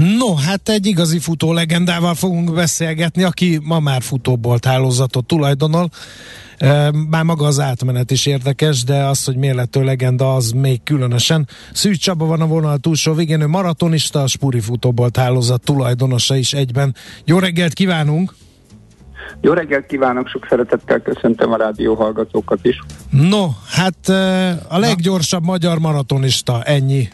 No, 0.00 0.34
hát 0.34 0.68
egy 0.68 0.86
igazi 0.86 1.18
futó 1.18 1.52
legendával 1.52 2.14
fogunk 2.14 2.54
beszélgetni, 2.54 3.22
aki 3.22 3.60
ma 3.62 3.80
már 3.80 4.02
futóbolt 4.02 4.64
hálózatot 4.64 5.26
tulajdonol. 5.26 5.90
Már 7.10 7.22
maga 7.24 7.46
az 7.46 7.60
átmenet 7.60 8.10
is 8.10 8.26
érdekes, 8.26 8.84
de 8.84 9.04
az, 9.04 9.24
hogy 9.24 9.36
miért 9.36 9.56
lett 9.56 9.74
legenda, 9.74 10.34
az 10.34 10.50
még 10.50 10.82
különösen. 10.82 11.48
Szűcs 11.72 12.02
Csaba 12.02 12.26
van 12.26 12.40
a 12.40 12.46
vonal 12.46 12.78
túlsó 12.78 13.14
végén, 13.14 13.40
ő 13.40 13.46
maratonista, 13.46 14.22
a 14.22 14.26
Spuri 14.26 14.60
futóbolt 14.60 15.16
hálózat 15.16 15.64
tulajdonosa 15.64 16.36
is 16.36 16.52
egyben. 16.52 16.94
Jó 17.24 17.38
reggelt 17.38 17.72
kívánunk! 17.72 18.34
Jó 19.40 19.52
reggelt 19.52 19.86
kívánok, 19.86 20.28
sok 20.28 20.46
szeretettel 20.48 21.00
köszöntöm 21.00 21.52
a 21.52 21.56
rádió 21.56 21.94
hallgatókat 21.94 22.58
is. 22.62 22.80
No, 23.10 23.46
hát 23.68 24.08
a 24.68 24.78
leggyorsabb 24.78 25.44
magyar 25.44 25.78
maratonista, 25.78 26.62
ennyi. 26.62 27.08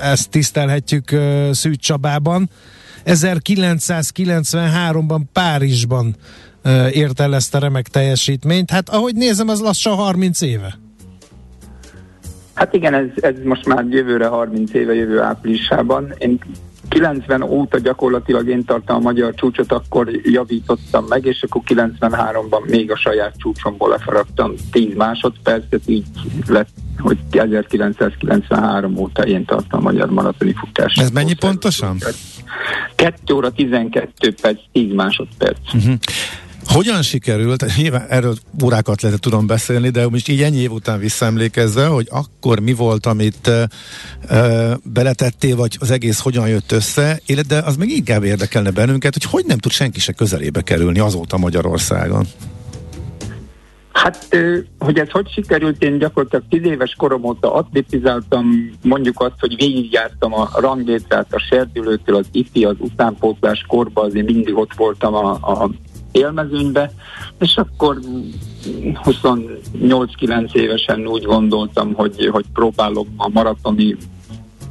Ezt 0.00 0.30
tisztelhetjük 0.30 1.16
Szűcs 1.50 1.84
Csabában. 1.84 2.50
1993-ban 3.04 5.20
Párizsban 5.32 6.16
ért 6.90 7.20
el 7.20 7.34
ezt 7.34 7.54
a 7.54 7.58
remek 7.58 7.88
teljesítményt. 7.88 8.70
Hát 8.70 8.88
ahogy 8.88 9.14
nézem, 9.14 9.48
az 9.48 9.60
lassan 9.60 9.94
30 9.94 10.40
éve. 10.40 10.78
Hát 12.54 12.74
igen, 12.74 12.94
ez, 12.94 13.06
ez 13.14 13.34
most 13.44 13.66
már 13.66 13.84
jövőre 13.84 14.26
30 14.26 14.74
éve, 14.74 14.94
jövő 14.94 15.20
áprilisában. 15.20 16.14
Én 16.18 16.38
90 16.92 17.42
óta 17.42 17.78
gyakorlatilag 17.78 18.48
én 18.48 18.64
tartom 18.64 18.96
a 18.96 18.98
magyar 18.98 19.34
csúcsot, 19.34 19.72
akkor 19.72 20.08
javítottam 20.22 21.04
meg, 21.04 21.24
és 21.24 21.42
akkor 21.42 21.62
93-ban 21.66 22.70
még 22.70 22.90
a 22.90 22.96
saját 22.96 23.34
csúcsomból 23.36 23.88
lefaragtam 23.88 24.54
10 24.70 24.94
másodpercet, 24.96 25.82
így 25.86 26.06
lett, 26.46 26.68
hogy 26.98 27.18
1993 27.30 28.96
óta 28.96 29.22
én 29.22 29.44
tartom 29.44 29.80
a 29.80 29.82
magyar 29.82 30.10
maratoni 30.10 30.52
futást. 30.52 31.00
Ez 31.00 31.10
mennyi 31.10 31.34
pontosan? 31.34 31.96
2 32.94 33.34
óra 33.34 33.50
12 33.50 34.34
perc, 34.42 34.60
10 34.72 34.92
másodperc. 34.94 35.74
Uh-huh. 35.74 35.94
Hogyan 36.66 37.02
sikerült, 37.02 37.64
nyilván 37.76 38.06
erről 38.08 38.34
órákat 38.64 39.02
lehet 39.02 39.20
tudom 39.20 39.46
beszélni, 39.46 39.88
de 39.88 40.08
most 40.08 40.28
így 40.28 40.42
ennyi 40.42 40.58
év 40.58 40.72
után 40.72 40.98
visszaemlékezve, 40.98 41.86
hogy 41.86 42.08
akkor 42.10 42.60
mi 42.60 42.72
volt, 42.72 43.06
amit 43.06 43.46
uh, 43.46 43.62
uh, 44.30 44.72
beletettél, 44.84 45.56
vagy 45.56 45.76
az 45.80 45.90
egész 45.90 46.20
hogyan 46.20 46.48
jött 46.48 46.72
össze, 46.72 47.20
de 47.48 47.58
az 47.58 47.76
még 47.76 47.90
inkább 47.90 48.24
érdekelne 48.24 48.70
bennünket, 48.70 49.12
hogy 49.12 49.24
hogy 49.24 49.44
nem 49.46 49.58
tud 49.58 49.72
senki 49.72 50.00
se 50.00 50.12
közelébe 50.12 50.60
kerülni 50.62 50.98
azóta 50.98 51.36
Magyarországon. 51.36 52.26
Hát, 53.92 54.36
hogy 54.78 54.98
ez 54.98 55.10
hogy 55.10 55.30
sikerült, 55.32 55.82
én 55.82 55.98
gyakorlatilag 55.98 56.44
10 56.48 56.64
éves 56.64 56.94
korom 56.94 57.24
óta 57.24 57.54
atletizáltam, 57.54 58.70
mondjuk 58.82 59.20
azt, 59.20 59.34
hogy 59.38 59.56
végigjártam 59.56 60.34
a 60.34 60.50
ranglétrát 60.54 61.34
a 61.34 61.38
serdülőtől 61.38 62.16
az 62.16 62.26
ifi, 62.32 62.64
az 62.64 62.76
utánpótlás 62.78 63.64
korba, 63.68 64.02
azért 64.02 64.26
mindig 64.26 64.56
ott 64.56 64.74
voltam 64.76 65.14
a, 65.14 65.30
a 65.30 65.70
élmezőnybe, 66.12 66.90
és 67.38 67.56
akkor 67.56 67.98
28-9 69.04 70.54
évesen 70.54 71.06
úgy 71.06 71.22
gondoltam, 71.22 71.94
hogy, 71.94 72.28
hogy 72.32 72.44
próbálok 72.52 73.06
a 73.16 73.28
maratoni 73.28 73.96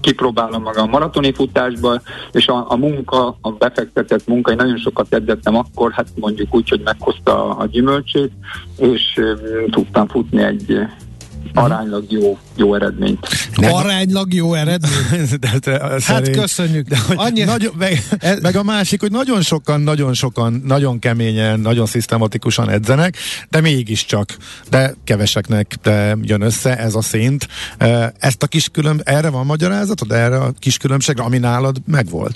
kipróbálom 0.01 0.61
magam 0.61 0.87
a 0.87 0.91
maratoni 0.91 1.33
futásba, 1.33 2.01
és 2.31 2.47
a, 2.47 2.65
a 2.69 2.75
munka, 2.75 3.37
a 3.41 3.51
befektetett 3.51 4.27
munka, 4.27 4.51
én 4.51 4.57
nagyon 4.57 4.77
sokat 4.77 5.13
edzettem 5.13 5.55
akkor, 5.55 5.91
hát 5.91 6.07
mondjuk 6.15 6.55
úgy, 6.55 6.69
hogy 6.69 6.81
meghozta 6.83 7.55
a 7.55 7.65
gyümölcsét, 7.65 8.31
és 8.77 9.17
um, 9.17 9.69
tudtam 9.69 10.07
futni 10.07 10.43
egy 10.43 10.87
aránylag 11.53 12.05
jó, 12.11 12.37
jó 12.55 12.75
eredményt. 12.75 13.27
Nem. 13.55 13.73
Aránylag 13.73 14.33
jó 14.33 14.53
eredmény? 14.53 15.27
de, 15.39 15.59
de, 15.59 15.79
hát 15.81 15.99
szerint, 15.99 16.37
köszönjük. 16.37 16.87
De, 16.87 16.97
hogy 17.07 17.15
Annyi... 17.19 17.43
nagyon, 17.43 17.73
meg, 17.77 18.03
meg 18.41 18.55
a 18.55 18.63
másik, 18.63 18.99
hogy 18.99 19.11
nagyon 19.11 19.41
sokan, 19.41 19.81
nagyon 19.81 20.13
sokan, 20.13 20.61
nagyon 20.65 20.99
keményen, 20.99 21.59
nagyon 21.59 21.85
szisztematikusan 21.85 22.69
edzenek, 22.69 23.15
de 23.49 23.61
mégiscsak, 23.61 24.37
de 24.69 24.93
keveseknek 25.03 25.75
de 25.81 26.17
jön 26.21 26.41
össze 26.41 26.77
ez 26.77 26.95
a 26.95 27.01
szint. 27.01 27.47
Ezt 28.19 28.43
a 28.43 28.47
kis 28.47 28.69
külön, 28.69 29.01
erre 29.03 29.29
van 29.29 29.45
magyarázatod, 29.45 30.11
erre 30.11 30.37
a 30.37 30.51
kis 30.59 30.77
különbségre, 30.77 31.23
ami 31.23 31.37
nálad 31.37 31.77
megvolt? 31.85 32.35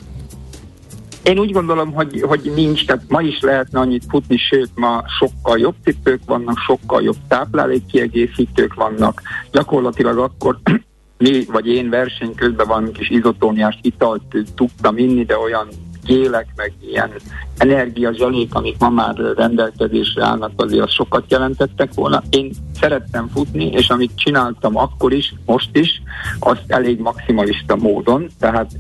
Én 1.26 1.40
úgy 1.40 1.52
gondolom, 1.52 1.94
hogy, 1.94 2.22
hogy 2.22 2.52
nincs, 2.56 2.86
tehát 2.86 3.04
ma 3.08 3.22
is 3.22 3.40
lehetne 3.40 3.80
annyit 3.80 4.04
futni, 4.10 4.38
sőt 4.38 4.70
ma 4.76 5.04
sokkal 5.20 5.60
jobb 5.60 5.76
cipők 5.84 6.22
vannak, 6.26 6.58
sokkal 6.58 7.04
jobb 7.04 7.16
táplálékkiegészítők 7.28 8.74
vannak. 8.74 9.22
Gyakorlatilag 9.52 10.18
akkor 10.18 10.60
mi, 11.18 11.46
vagy 11.46 11.68
én 11.68 11.90
verseny 11.90 12.36
közben 12.36 12.68
van 12.68 12.92
kis 12.92 13.10
izotóniás 13.10 13.80
italt 13.82 14.36
tudtam 14.56 14.98
inni, 14.98 15.24
de 15.24 15.38
olyan 15.38 15.68
gélek, 16.06 16.48
meg 16.56 16.74
ilyen 16.82 17.12
energiazsalék, 17.58 18.56
amik 18.56 18.76
ma 18.80 18.90
már 18.90 19.16
rendelkezésre 19.36 20.26
állnak, 20.26 20.52
azért 20.56 20.84
az 20.84 20.92
sokat 20.92 21.32
jelentettek 21.32 21.94
volna. 21.94 22.24
Én 22.30 22.52
szerettem 22.80 23.30
futni, 23.34 23.66
és 23.66 23.90
amit 23.90 24.12
csináltam 24.16 24.78
akkor 24.78 25.14
is, 25.14 25.34
most 25.46 25.70
is, 25.78 26.02
azt 26.40 26.64
elég 26.68 27.00
maximalista 27.00 27.76
módon, 27.76 28.28
tehát 28.40 28.72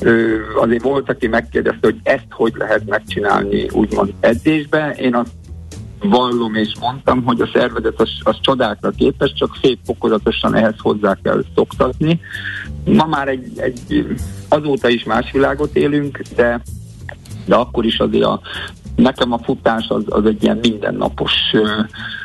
ö, 0.00 0.36
azért 0.60 0.82
volt, 0.82 1.10
aki 1.10 1.26
megkérdezte, 1.26 1.78
hogy 1.80 1.98
ezt 2.02 2.26
hogy 2.30 2.52
lehet 2.56 2.86
megcsinálni 2.86 3.68
úgymond 3.72 4.12
edzésbe. 4.20 4.94
Én 4.98 5.14
azt 5.14 5.30
vallom 6.00 6.54
és 6.54 6.72
mondtam, 6.80 7.24
hogy 7.24 7.40
a 7.40 7.50
szervezet 7.52 8.00
az, 8.00 8.10
az 8.22 8.36
csodákra 8.40 8.90
képes, 8.90 9.32
csak 9.32 9.58
szép 9.62 9.78
fokozatosan 9.84 10.54
ehhez 10.54 10.74
hozzá 10.78 11.18
kell 11.22 11.44
szoktatni. 11.54 12.20
Ma 12.84 13.06
már 13.06 13.28
egy, 13.28 13.52
egy 13.56 14.06
azóta 14.50 14.88
is 14.88 15.04
más 15.04 15.30
világot 15.30 15.76
élünk, 15.76 16.20
de, 16.36 16.60
de 17.46 17.54
akkor 17.54 17.84
is 17.84 17.98
azért 17.98 18.24
a, 18.24 18.40
nekem 18.96 19.32
a 19.32 19.38
futás 19.38 19.88
az, 19.88 20.02
az 20.06 20.24
egy 20.26 20.42
ilyen 20.42 20.58
mindennapos, 20.62 21.32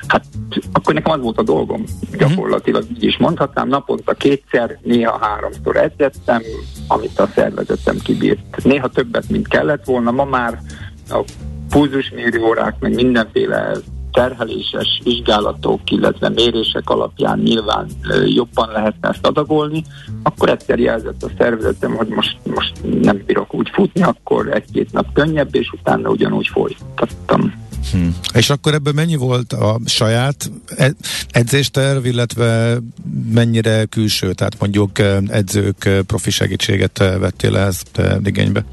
hát 0.07 0.25
akkor 0.71 0.93
nekem 0.93 1.11
az 1.11 1.21
volt 1.21 1.38
a 1.38 1.43
dolgom 1.43 1.83
gyakorlatilag, 2.17 2.83
így 2.95 3.03
is 3.03 3.17
mondhatnám, 3.17 3.67
naponta 3.67 4.13
kétszer, 4.13 4.79
néha 4.83 5.17
háromszor 5.21 5.75
edzettem, 5.75 6.41
amit 6.88 7.19
a 7.19 7.27
szervezetem 7.35 7.97
kibírt. 8.03 8.63
Néha 8.63 8.88
többet, 8.88 9.29
mint 9.29 9.47
kellett 9.47 9.85
volna, 9.85 10.11
ma 10.11 10.25
már 10.25 10.59
a 11.09 11.23
pulzusmérő 11.69 12.43
órák, 12.43 12.75
meg 12.79 12.93
mindenféle 12.93 13.71
terheléses 14.15 15.01
vizsgálatok, 15.04 15.91
illetve 15.91 16.30
mérések 16.30 16.89
alapján 16.89 17.39
nyilván 17.39 17.88
jobban 18.25 18.71
lehetne 18.71 19.10
ezt 19.10 19.25
adagolni, 19.25 19.84
akkor 20.23 20.49
egyszer 20.49 20.80
jelzett 20.80 21.23
a 21.23 21.30
szervezetem, 21.38 21.95
hogy 21.95 22.08
most, 22.08 22.38
most 22.43 22.73
nem 23.01 23.23
bírok 23.25 23.54
úgy 23.54 23.69
futni, 23.73 24.01
akkor 24.01 24.54
egy-két 24.54 24.91
nap 24.91 25.13
könnyebb, 25.13 25.56
és 25.56 25.71
utána 25.80 26.10
ugyanúgy 26.10 26.47
folytattam. 26.47 27.54
Hmm. 27.91 28.15
És 28.34 28.49
akkor 28.49 28.73
ebből 28.73 28.93
mennyi 28.93 29.15
volt 29.15 29.54
a 29.54 29.80
saját 29.86 30.51
edzésterv, 31.30 32.06
illetve 32.06 32.78
mennyire 33.34 33.86
külső, 33.86 34.34
tehát 34.34 34.60
mondjuk 34.60 34.99
edzők 35.28 35.89
profi 36.08 36.32
segítséget 36.32 36.97
vettél 36.97 37.58
ezt 37.58 38.01
igénybe? 38.23 38.65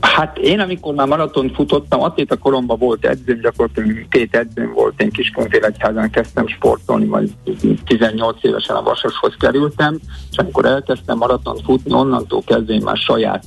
Hát 0.00 0.38
én, 0.38 0.60
amikor 0.60 0.94
már 0.94 1.06
maraton 1.06 1.52
futottam, 1.54 2.00
a 2.02 2.36
koromban 2.40 2.78
volt 2.78 3.06
edzőm, 3.06 3.40
gyakorlatilag 3.40 4.08
két 4.08 4.36
edzőm 4.36 4.72
volt, 4.72 5.00
én 5.00 5.10
Kiskunfélegyházán 5.10 6.10
kezdtem 6.10 6.46
sportolni, 6.46 7.04
majd 7.04 7.30
18 7.84 8.36
évesen 8.40 8.76
a 8.76 8.82
Vasashoz 8.82 9.34
kerültem, 9.38 9.98
és 10.30 10.38
amikor 10.38 10.64
elkezdtem 10.64 11.16
maraton 11.16 11.56
futni, 11.64 11.92
onnantól 11.92 12.42
kezdve 12.46 12.72
én 12.72 12.82
már 12.82 12.96
saját 12.96 13.44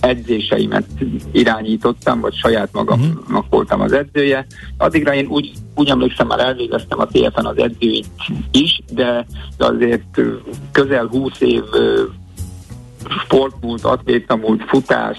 edzéseimet 0.00 0.86
irányítottam, 1.32 2.20
vagy 2.20 2.34
saját 2.34 2.72
magamnak 2.72 3.18
uh-huh. 3.20 3.44
voltam 3.50 3.80
az 3.80 3.92
edzője. 3.92 4.46
Addigra 4.76 5.14
én 5.14 5.26
úgy, 5.26 5.52
úgy 5.74 5.88
emlékszem, 5.88 6.26
már 6.26 6.40
elvégeztem 6.40 7.00
a 7.00 7.06
TFN 7.06 7.46
az 7.46 7.58
edzőit 7.58 8.06
is, 8.50 8.80
de, 8.90 9.26
de 9.56 9.64
azért 9.64 10.20
közel 10.72 11.06
20 11.06 11.40
év 11.40 11.62
sportmúlt, 13.24 13.84
atlétamúlt, 13.84 14.62
futás, 14.66 15.18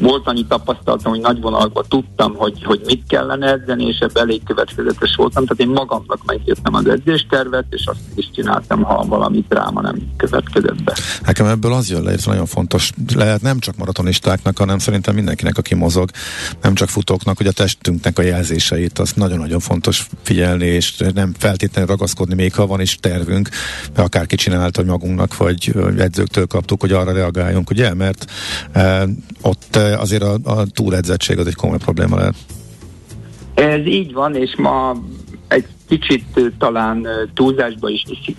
volt 0.00 0.26
annyi 0.26 0.46
tapasztalatom, 0.46 1.12
hogy 1.12 1.20
nagy 1.20 1.40
vonalakban 1.40 1.84
tudtam, 1.88 2.34
hogy, 2.34 2.64
hogy 2.64 2.80
mit 2.84 3.02
kellene 3.08 3.52
edzeni, 3.52 3.84
és 3.84 3.98
ebben 3.98 4.22
elég 4.22 4.42
következetes 4.44 5.14
voltam. 5.16 5.44
Tehát 5.46 5.60
én 5.62 5.68
magamnak 5.68 6.20
megírtam 6.26 6.74
az 6.74 6.86
edzéstervet, 6.86 7.64
és 7.70 7.86
azt 7.86 7.98
is 8.14 8.30
csináltam, 8.34 8.82
ha 8.82 9.04
valami 9.08 9.44
dráma 9.48 9.80
nem 9.80 9.96
következett 10.16 10.82
be. 10.82 10.94
Nekem 11.26 11.46
ebből 11.46 11.72
az 11.72 11.90
jön 11.90 12.02
le, 12.02 12.10
ez 12.10 12.24
nagyon 12.24 12.46
fontos. 12.46 12.90
Lehet 13.14 13.42
nem 13.42 13.58
csak 13.58 13.76
maratonistáknak, 13.76 14.58
hanem 14.58 14.78
szerintem 14.78 15.14
mindenkinek, 15.14 15.58
aki 15.58 15.74
mozog, 15.74 16.10
nem 16.62 16.74
csak 16.74 16.88
futóknak, 16.88 17.36
hogy 17.36 17.46
a 17.46 17.52
testünknek 17.52 18.18
a 18.18 18.22
jelzéseit, 18.22 18.98
az 18.98 19.12
nagyon-nagyon 19.12 19.60
fontos 19.60 20.06
figyelni, 20.22 20.66
és 20.66 20.96
nem 21.14 21.34
feltétlenül 21.38 21.90
ragaszkodni, 21.90 22.34
még 22.34 22.54
ha 22.54 22.66
van 22.66 22.80
is 22.80 22.96
tervünk, 23.00 23.48
mert 23.94 24.06
akárki 24.06 24.36
csinálta 24.36 24.82
magunknak, 24.84 25.36
vagy 25.36 25.74
edzőktől 25.98 26.46
kaptuk, 26.46 26.80
hogy 26.80 26.92
arra 26.92 27.12
reagáljunk, 27.12 27.70
ugye, 27.70 27.94
mert 27.94 28.30
e, 28.72 29.06
ott 29.42 29.78
azért 29.80 30.22
a, 30.22 30.36
a 30.44 30.66
túledzettség 30.66 31.38
az 31.38 31.46
egy 31.46 31.54
komoly 31.54 31.78
probléma 31.78 32.16
lehet. 32.16 32.34
Ez 33.54 33.86
így 33.86 34.12
van, 34.12 34.34
és 34.34 34.54
ma 34.56 34.96
egy 35.48 35.66
kicsit 35.88 36.52
talán 36.58 37.06
túlzásba 37.34 37.88
is 37.88 38.04
viszik 38.08 38.36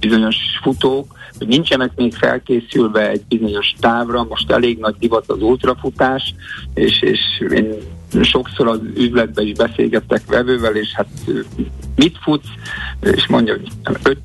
bizonyos 0.00 0.36
futók, 0.62 1.18
hogy 1.40 1.48
nincsenek 1.48 1.90
még 1.96 2.14
felkészülve 2.14 3.08
egy 3.08 3.22
bizonyos 3.28 3.74
távra, 3.80 4.24
most 4.24 4.50
elég 4.50 4.78
nagy 4.78 4.94
divat 4.98 5.24
az 5.30 5.42
ultrafutás, 5.42 6.34
és, 6.74 7.02
és 7.02 7.20
én 7.50 7.74
sokszor 8.22 8.68
az 8.68 8.80
üzletben 8.96 9.46
is 9.46 9.52
beszélgettek 9.52 10.22
vevővel, 10.26 10.76
és 10.76 10.92
hát 10.92 11.08
mit 11.96 12.18
futsz, 12.22 12.48
és 13.00 13.26
mondja, 13.26 13.56
hogy 13.56 13.68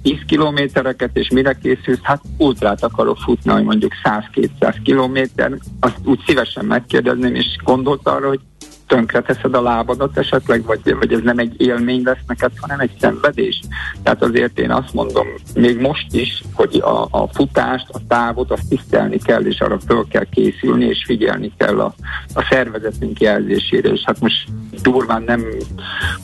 5-10 0.04 0.21
kilométereket, 0.28 1.17
és 1.17 1.30
mire 1.30 1.54
készülsz, 1.54 1.99
hát 2.01 2.21
ultrát 2.38 2.84
akarok 2.84 3.17
futni, 3.17 3.51
hogy 3.51 3.63
mondjuk 3.63 3.91
100-200 4.04 4.75
kilométer, 4.84 5.58
azt 5.80 5.99
úgy 6.04 6.19
szívesen 6.25 6.65
megkérdezném, 6.65 7.36
és 7.36 7.45
gondolt 7.63 8.08
arra, 8.08 8.28
hogy 8.28 8.39
tönkreteszed 8.88 9.54
a 9.54 9.62
lábadat 9.62 10.17
esetleg, 10.17 10.65
vagy, 10.65 10.95
vagy 11.00 11.13
ez 11.13 11.21
nem 11.24 11.38
egy 11.38 11.62
élmény 11.62 12.02
lesz 12.04 12.24
neked, 12.28 12.52
hanem 12.60 12.80
egy 12.80 12.91
szenvedés. 13.00 13.60
Tehát 14.04 14.24
azért 14.24 14.60
én 14.60 14.71
azt 14.71 14.93
mondom, 14.93 15.28
még 15.56 15.80
most 15.80 16.13
is, 16.13 16.43
hogy 16.54 16.82
a, 16.84 17.08
a 17.12 17.28
futást, 17.34 17.89
a 17.91 18.00
távot, 18.08 18.52
azt 18.52 18.67
tisztelni 18.69 19.17
kell, 19.17 19.45
és 19.45 19.62
arra 19.62 19.80
föl 19.80 20.08
kell 20.08 20.26
készülni, 20.32 20.86
és 20.86 21.04
figyelni 21.06 21.52
kell 21.58 21.80
a, 21.80 21.93
a 22.34 22.48
szervezetünk 22.50 23.21
jelzésére, 23.21 23.89
és 23.89 24.02
hát 24.04 24.19
most 24.19 24.48
durván 24.82 25.24
nem 25.24 25.43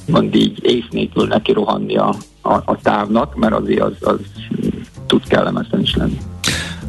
mond 0.07 0.35
így 0.35 0.63
ész 0.63 0.87
nélkül 0.89 1.27
neki 1.27 1.51
rohanni 1.51 1.97
a, 1.97 2.15
a, 2.41 2.53
a 2.53 2.77
távnak, 2.81 3.35
mert 3.35 3.53
azért 3.53 3.81
az, 3.81 3.93
az 3.99 4.19
tud 5.07 5.27
kellemetlen 5.27 5.81
is 5.81 5.95
lenni. 5.95 6.17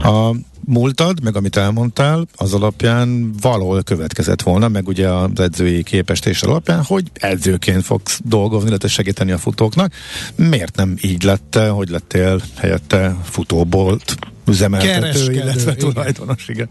A 0.03 0.31
múltad, 0.64 1.22
meg 1.22 1.37
amit 1.37 1.57
elmondtál, 1.57 2.27
az 2.37 2.55
alapján 2.55 3.33
valahol 3.40 3.83
következett 3.83 4.42
volna, 4.42 4.68
meg 4.68 4.88
ugye 4.88 5.09
az 5.09 5.40
edzői 5.40 5.83
képestés 5.83 6.42
alapján, 6.42 6.83
hogy 6.83 7.05
edzőként 7.14 7.83
fogsz 7.83 8.20
dolgozni, 8.25 8.68
illetve 8.68 8.88
segíteni 8.88 9.33
a 9.33 9.38
futóknak. 9.38 9.92
Miért 10.37 10.77
nem 10.77 10.96
így 11.01 11.22
lett, 11.22 11.59
hogy 11.70 11.88
lettél 11.88 12.40
helyette 12.57 13.16
futóbolt 13.22 14.14
üzemeltető, 14.46 15.01
Kereskedő, 15.01 15.33
illetve 15.33 15.75
tulajdonos, 15.75 16.48
igen. 16.48 16.68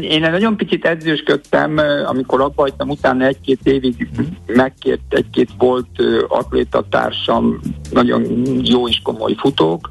Én 0.00 0.20
nagyon 0.20 0.56
picit 0.56 0.84
edzősködtem, 0.84 1.80
amikor 2.06 2.40
abba 2.40 2.62
hagytam, 2.62 2.88
utána 2.88 3.24
egy-két 3.24 3.60
évig 3.62 4.08
megkért 4.46 5.00
egy-két 5.08 5.50
volt 5.58 5.88
atlétatársam, 6.28 7.60
nagyon 7.90 8.42
jó 8.62 8.88
és 8.88 9.00
komoly 9.02 9.34
futók, 9.38 9.90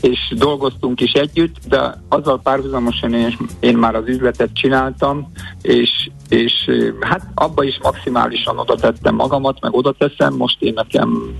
és 0.00 0.34
dolgoztunk 0.36 1.00
is 1.00 1.12
együtt, 1.12 1.56
de 1.68 2.02
azzal 2.08 2.40
párhuzamosan 2.40 3.14
én, 3.14 3.36
én 3.60 3.76
már 3.76 3.94
az 3.94 4.06
üzletet 4.06 4.50
csináltam, 4.52 5.32
és, 5.62 6.10
és 6.28 6.52
hát 7.00 7.22
abba 7.34 7.62
is 7.62 7.78
maximálisan 7.82 8.58
oda 8.58 8.74
tettem 8.74 9.14
magamat, 9.14 9.60
meg 9.60 9.74
oda 9.74 9.92
teszem, 9.92 10.34
most 10.34 10.62
én 10.62 10.72
nekem 10.74 11.34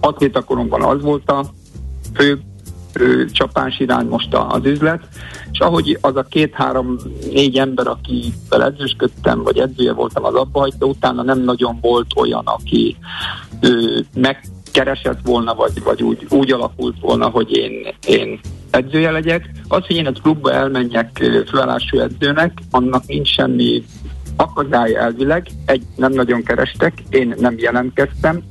atlétakoromban 0.00 0.82
az 0.82 1.02
volt 1.02 1.30
a 1.30 1.44
fő 2.14 2.40
csapás 3.32 3.78
irány 3.78 4.06
most 4.06 4.34
az 4.34 4.64
üzlet, 4.64 5.08
és 5.52 5.58
ahogy 5.58 5.98
az 6.00 6.16
a 6.16 6.22
két-három-négy 6.22 7.58
ember, 7.58 7.86
akivel 7.86 8.64
edzősködtem, 8.64 9.42
vagy 9.42 9.58
edzője 9.58 9.92
voltam 9.92 10.24
az 10.24 10.34
abba 10.34 10.68
utána 10.80 11.22
nem 11.22 11.40
nagyon 11.40 11.78
volt 11.80 12.06
olyan, 12.16 12.46
aki 12.46 12.96
ő, 13.60 14.04
meg 14.14 14.44
keresett 14.74 15.18
volna, 15.24 15.54
vagy, 15.54 15.82
vagy 15.82 16.02
úgy, 16.02 16.26
úgy 16.28 16.52
alakult 16.52 17.00
volna, 17.00 17.28
hogy 17.28 17.56
én, 17.56 17.86
én 18.06 18.40
edzője 18.70 19.10
legyek. 19.10 19.50
Az, 19.68 19.86
hogy 19.86 19.96
én 19.96 20.06
egy 20.06 20.20
klubba 20.22 20.52
elmenjek 20.52 21.24
főállású 21.50 21.98
edzőnek, 21.98 22.52
annak 22.70 23.06
nincs 23.06 23.28
semmi 23.28 23.84
akadály 24.36 24.94
elvileg, 24.94 25.46
egy 25.66 25.82
nem 25.96 26.12
nagyon 26.12 26.42
kerestek, 26.42 26.92
én 27.10 27.34
nem 27.38 27.54
jelentkeztem, 27.58 28.42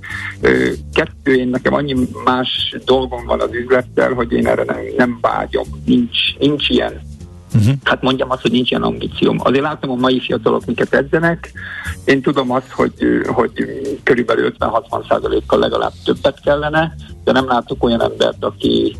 kettő, 0.93 1.35
én 1.35 1.47
nekem 1.47 1.73
annyi 1.73 1.95
más 2.25 2.75
dolgom 2.85 3.25
van 3.25 3.41
az 3.41 3.53
üzlettel, 3.53 4.13
hogy 4.13 4.31
én 4.31 4.47
erre 4.47 4.63
nem, 4.63 4.79
nem 4.97 5.17
vágyom, 5.21 5.67
nincs, 5.85 6.37
nincs 6.39 6.69
ilyen 6.69 7.01
Uh-huh. 7.53 7.73
Hát 7.83 8.01
mondjam 8.01 8.29
azt, 8.31 8.41
hogy 8.41 8.51
nincs 8.51 8.69
ilyen 8.69 8.83
ambícióm. 8.83 9.37
Azért 9.39 9.63
látom 9.63 9.89
a 9.89 9.95
mai 9.95 10.19
fiatalok, 10.19 10.65
miket 10.65 10.93
edzenek. 10.93 11.51
Én 12.05 12.21
tudom 12.21 12.51
azt, 12.51 12.71
hogy, 12.71 12.93
hogy 13.25 13.51
körülbelül 14.03 14.53
50-60 14.59 15.09
százalékkal 15.09 15.59
legalább 15.59 15.93
többet 16.03 16.41
kellene, 16.43 16.95
de 17.23 17.31
nem 17.31 17.47
látok 17.47 17.83
olyan 17.83 18.01
embert, 18.01 18.43
aki 18.43 18.95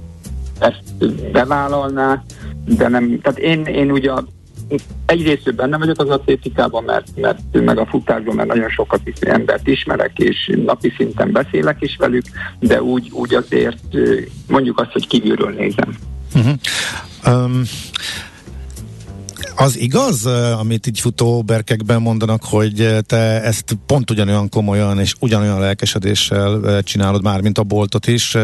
ezt 0.60 1.32
bevállalná, 1.32 2.24
de 2.66 2.88
nem, 2.88 3.20
tehát 3.22 3.40
én, 3.40 3.66
én 3.66 3.92
ugye 3.92 4.12
egyrészt 5.06 5.56
benne 5.56 5.78
vagyok 5.78 6.00
az 6.00 6.10
atlétikában, 6.10 6.84
mert, 6.84 7.08
mert 7.16 7.40
meg 7.52 7.78
a 7.78 7.86
futásban, 7.86 8.36
mert 8.36 8.48
nagyon 8.48 8.70
sokat 8.70 9.02
embert 9.20 9.68
ismerek, 9.68 10.18
és 10.18 10.52
napi 10.66 10.94
szinten 10.98 11.32
beszélek 11.32 11.82
is 11.82 11.96
velük, 11.96 12.26
de 12.60 12.82
úgy, 12.82 13.10
úgy 13.12 13.34
azért 13.34 13.98
mondjuk 14.48 14.80
azt, 14.80 14.92
hogy 14.92 15.08
kívülről 15.08 15.52
nézem. 15.52 15.98
Uh-huh. 16.36 16.54
Um, 17.28 17.62
az 19.56 19.80
igaz, 19.80 20.26
amit 20.60 20.88
így 20.88 21.00
futóberkekben 21.00 22.02
mondanak, 22.02 22.44
hogy 22.44 22.98
te 23.06 23.42
ezt 23.42 23.78
pont 23.86 24.12
ugyanolyan 24.12 24.50
komolyan 24.50 25.00
és 25.00 25.14
ugyanolyan 25.20 25.60
lelkesedéssel 25.60 26.82
csinálod 26.84 27.24
már, 27.24 27.42
mint 27.42 27.58
a 27.58 27.64
boltot 27.64 28.08
is, 28.08 28.38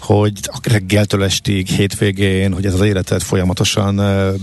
hogy 0.00 0.32
reggeltől 0.62 1.24
estig, 1.24 1.66
hétvégén, 1.66 2.52
hogy 2.52 2.64
ez 2.64 2.74
az 2.74 2.80
életed 2.80 3.22
folyamatosan 3.22 3.96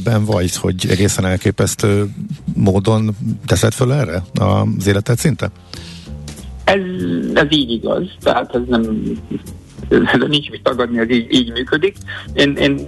ben 0.03 0.25
vagy, 0.25 0.55
hogy 0.55 0.85
egészen 0.89 1.25
elképesztő 1.25 2.09
módon 2.53 3.15
teszed 3.45 3.73
föl 3.73 3.93
erre 3.93 4.23
az 4.33 4.87
életed 4.87 5.17
szinte? 5.17 5.51
Ez, 6.63 6.81
ez 7.33 7.47
így 7.49 7.71
igaz, 7.71 8.03
tehát 8.19 8.55
ez 8.55 8.61
nem 8.67 8.81
de 9.89 10.27
nincs 10.27 10.49
mit 10.49 10.63
tagadni, 10.63 10.99
ez 10.99 11.09
így, 11.09 11.33
így 11.33 11.51
működik. 11.51 11.97
Én, 12.33 12.55
én, 12.55 12.79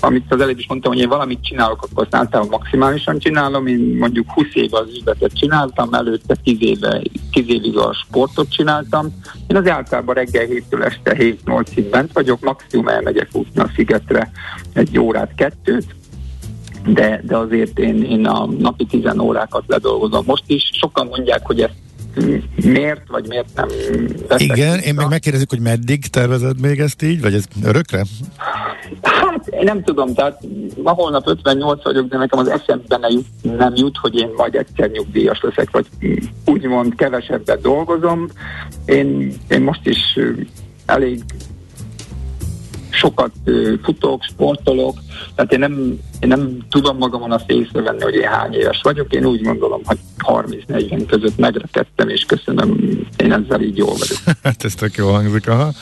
amit 0.00 0.32
az 0.32 0.40
előbb 0.40 0.58
is 0.58 0.66
mondtam, 0.68 0.92
hogy 0.92 1.00
én 1.00 1.08
valamit 1.08 1.44
csinálok, 1.44 1.82
akkor 1.82 2.02
azt 2.02 2.14
általában 2.14 2.50
maximálisan 2.50 3.18
csinálom. 3.18 3.66
Én 3.66 3.96
mondjuk 3.98 4.30
20 4.30 4.46
éve 4.52 4.78
az 4.78 4.88
üzletet 4.96 5.32
csináltam, 5.34 5.94
előtte 5.94 6.36
10 6.44 6.56
éve, 6.60 7.02
10 7.32 7.48
évig 7.48 7.76
a 7.76 7.92
sportot 7.92 8.50
csináltam. 8.50 9.06
Én 9.46 9.56
az 9.56 9.68
általában 9.68 10.14
reggel 10.14 10.46
7-től 10.46 10.84
este 10.84 11.16
7-8-ig 11.18 11.86
bent 11.90 12.12
vagyok, 12.12 12.40
maximum 12.40 12.88
elmegyek 12.88 13.28
útni 13.32 13.60
a 13.60 13.70
szigetre 13.74 14.30
egy 14.72 14.98
órát, 14.98 15.34
kettőt, 15.34 15.94
de, 16.86 17.20
de 17.24 17.36
azért 17.36 17.78
én, 17.78 18.04
én 18.04 18.26
a 18.26 18.46
napi 18.46 18.84
10 18.84 19.18
órákat 19.18 19.64
ledolgozom. 19.66 20.24
Most 20.26 20.44
is 20.46 20.70
sokan 20.72 21.06
mondják, 21.06 21.46
hogy 21.46 21.60
ezt 21.60 21.74
miért, 22.64 23.08
vagy 23.08 23.28
miért 23.28 23.48
nem 23.54 23.68
Igen, 24.36 24.78
én 24.78 24.94
meg 24.94 25.08
megkérdezik, 25.08 25.50
hogy 25.50 25.60
meddig 25.60 26.06
tervezed 26.06 26.60
még 26.60 26.80
ezt 26.80 27.02
így, 27.02 27.20
vagy 27.20 27.34
ez 27.34 27.44
örökre? 27.64 28.04
Hát 29.02 29.46
én 29.46 29.64
nem 29.64 29.82
tudom, 29.82 30.14
tehát 30.14 30.40
ma 30.82 30.90
holnap 30.90 31.26
58 31.26 31.84
vagyok, 31.84 32.08
de 32.08 32.18
nekem 32.18 32.38
az 32.38 32.48
eszembe 32.48 32.96
nem 32.96 33.10
jut, 33.10 33.56
nem 33.58 33.72
jut, 33.76 33.96
hogy 33.96 34.14
én 34.14 34.30
majd 34.36 34.54
egyszer 34.54 34.90
nyugdíjas 34.90 35.40
leszek, 35.40 35.70
vagy 35.70 35.86
úgymond 36.44 36.94
kevesebbet 36.94 37.60
dolgozom. 37.60 38.28
Én, 38.84 39.32
én 39.48 39.60
most 39.60 39.86
is 39.86 40.18
elég 40.86 41.22
sokat 43.02 43.32
futok, 43.82 44.22
sportolok, 44.22 44.98
tehát 45.34 45.52
én 45.52 45.58
nem, 45.58 45.98
én 46.20 46.28
nem 46.28 46.58
tudom 46.70 46.96
magamon 46.96 47.32
azt 47.32 47.50
észrevenni, 47.50 48.02
hogy 48.02 48.14
én 48.14 48.28
hány 48.28 48.54
éves 48.54 48.80
vagyok. 48.82 49.12
Én 49.12 49.24
úgy 49.24 49.42
gondolom, 49.42 49.80
hogy 49.84 49.98
30-40 50.18 51.04
között 51.08 51.38
megrekedtem, 51.38 52.08
és 52.08 52.24
köszönöm, 52.24 52.76
én 53.16 53.32
ezzel 53.32 53.60
így 53.60 53.76
jól 53.76 53.94
vagyok. 53.98 54.18
hát 54.44 54.64
ez 54.64 54.74
tök 54.74 54.94
jó 54.94 55.10
hangzik, 55.10 55.48
aha. 55.48 55.72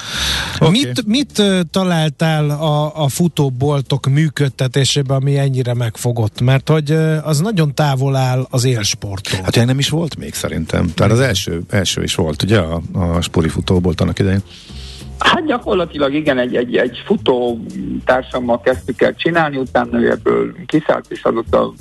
Okay. 0.60 0.70
Mit, 0.70 1.06
mit 1.06 1.42
találtál 1.70 2.50
a, 2.50 3.02
a 3.04 3.08
futóboltok 3.08 4.06
működtetésében, 4.06 5.16
ami 5.16 5.38
ennyire 5.38 5.74
megfogott? 5.74 6.40
Mert 6.40 6.68
hogy 6.68 6.90
az 7.22 7.40
nagyon 7.40 7.74
távol 7.74 8.16
áll 8.16 8.46
az 8.50 8.64
élsporttól. 8.64 9.40
Hát 9.42 9.54
ilyen 9.54 9.66
nem 9.66 9.78
is 9.78 9.88
volt 9.88 10.16
még 10.16 10.34
szerintem. 10.34 10.92
Tehát 10.94 11.12
az 11.12 11.20
első, 11.20 11.62
első 11.68 12.02
is 12.02 12.14
volt, 12.14 12.42
ugye, 12.42 12.58
a, 12.58 12.80
a 12.92 13.20
spori 13.20 13.48
futóbolt 13.48 14.00
annak 14.00 14.18
idején. 14.18 14.42
Hát 15.24 15.46
gyakorlatilag 15.46 16.14
igen, 16.14 16.38
egy, 16.38 16.56
egy, 16.56 16.76
egy 16.76 17.02
futó 17.04 17.60
társammal 18.04 18.60
kezdtük 18.60 19.02
el 19.02 19.14
csinálni, 19.14 19.56
utána 19.56 20.00
ő 20.00 20.10
ebből 20.10 20.54
kiszállt, 20.66 21.06
és 21.08 21.22
azóta 21.22 21.72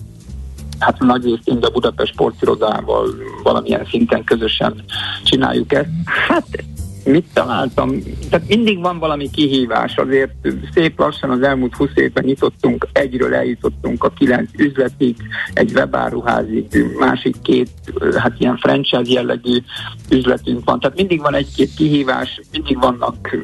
hát 0.80 1.00
nagy 1.00 1.24
részén 1.24 1.58
a 1.62 1.70
Budapest 1.70 2.12
sportirodával 2.12 3.08
valamilyen 3.44 3.86
szinten 3.86 4.24
közösen 4.24 4.84
csináljuk 5.24 5.74
ezt. 5.74 5.90
Hát 6.06 6.64
mit 7.10 7.26
találtam? 7.34 7.92
Tehát 8.30 8.48
mindig 8.48 8.80
van 8.80 9.00
valami 9.00 9.30
kihívás, 9.30 9.96
azért 9.96 10.32
szép 10.74 11.00
lassan 11.00 11.30
az 11.30 11.42
elmúlt 11.42 11.76
20 11.76 11.90
évben 11.96 12.24
nyitottunk, 12.24 12.88
egyről 12.92 13.36
eljutottunk 13.36 14.04
a 14.04 14.10
kilenc 14.10 14.50
üzletig, 14.58 15.16
egy 15.54 15.72
webáruházig, 15.72 16.66
másik 17.00 17.36
két, 17.42 17.70
hát 18.18 18.34
ilyen 18.38 18.58
franchise 18.58 19.02
jellegű 19.06 19.58
üzletünk 20.10 20.66
van. 20.66 20.80
Tehát 20.80 20.98
mindig 20.98 21.22
van 21.22 21.36
egy-két 21.36 21.74
kihívás, 21.74 22.42
mindig 22.52 22.80
vannak 22.80 23.38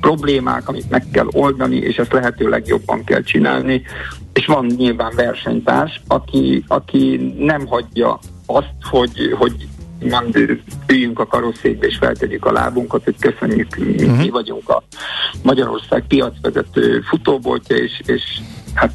problémák, 0.00 0.68
amit 0.68 0.90
meg 0.90 1.04
kell 1.12 1.26
oldani, 1.32 1.76
és 1.76 1.96
ezt 1.96 2.12
lehető 2.12 2.48
legjobban 2.48 3.04
kell 3.04 3.22
csinálni. 3.22 3.82
És 4.32 4.46
van 4.46 4.66
nyilván 4.66 5.12
versenytárs, 5.16 6.00
aki, 6.06 6.64
aki 6.66 7.34
nem 7.38 7.66
hagyja 7.66 8.18
azt, 8.46 8.74
hogy, 8.80 9.34
hogy 9.38 9.68
nem 10.00 10.30
üljünk 10.86 11.18
a 11.18 11.26
karosszékbe 11.26 11.86
és 11.86 11.96
feltegyük 11.96 12.44
a 12.44 12.52
lábunkat, 12.52 13.04
hogy 13.04 13.16
köszönjük, 13.20 13.76
uh-huh. 13.78 14.18
mi 14.18 14.28
vagyunk 14.28 14.68
a 14.68 14.82
Magyarország 15.42 16.04
piacvezető 16.08 17.00
futóboltja, 17.00 17.76
és, 17.76 18.00
és 18.06 18.22
hát 18.74 18.92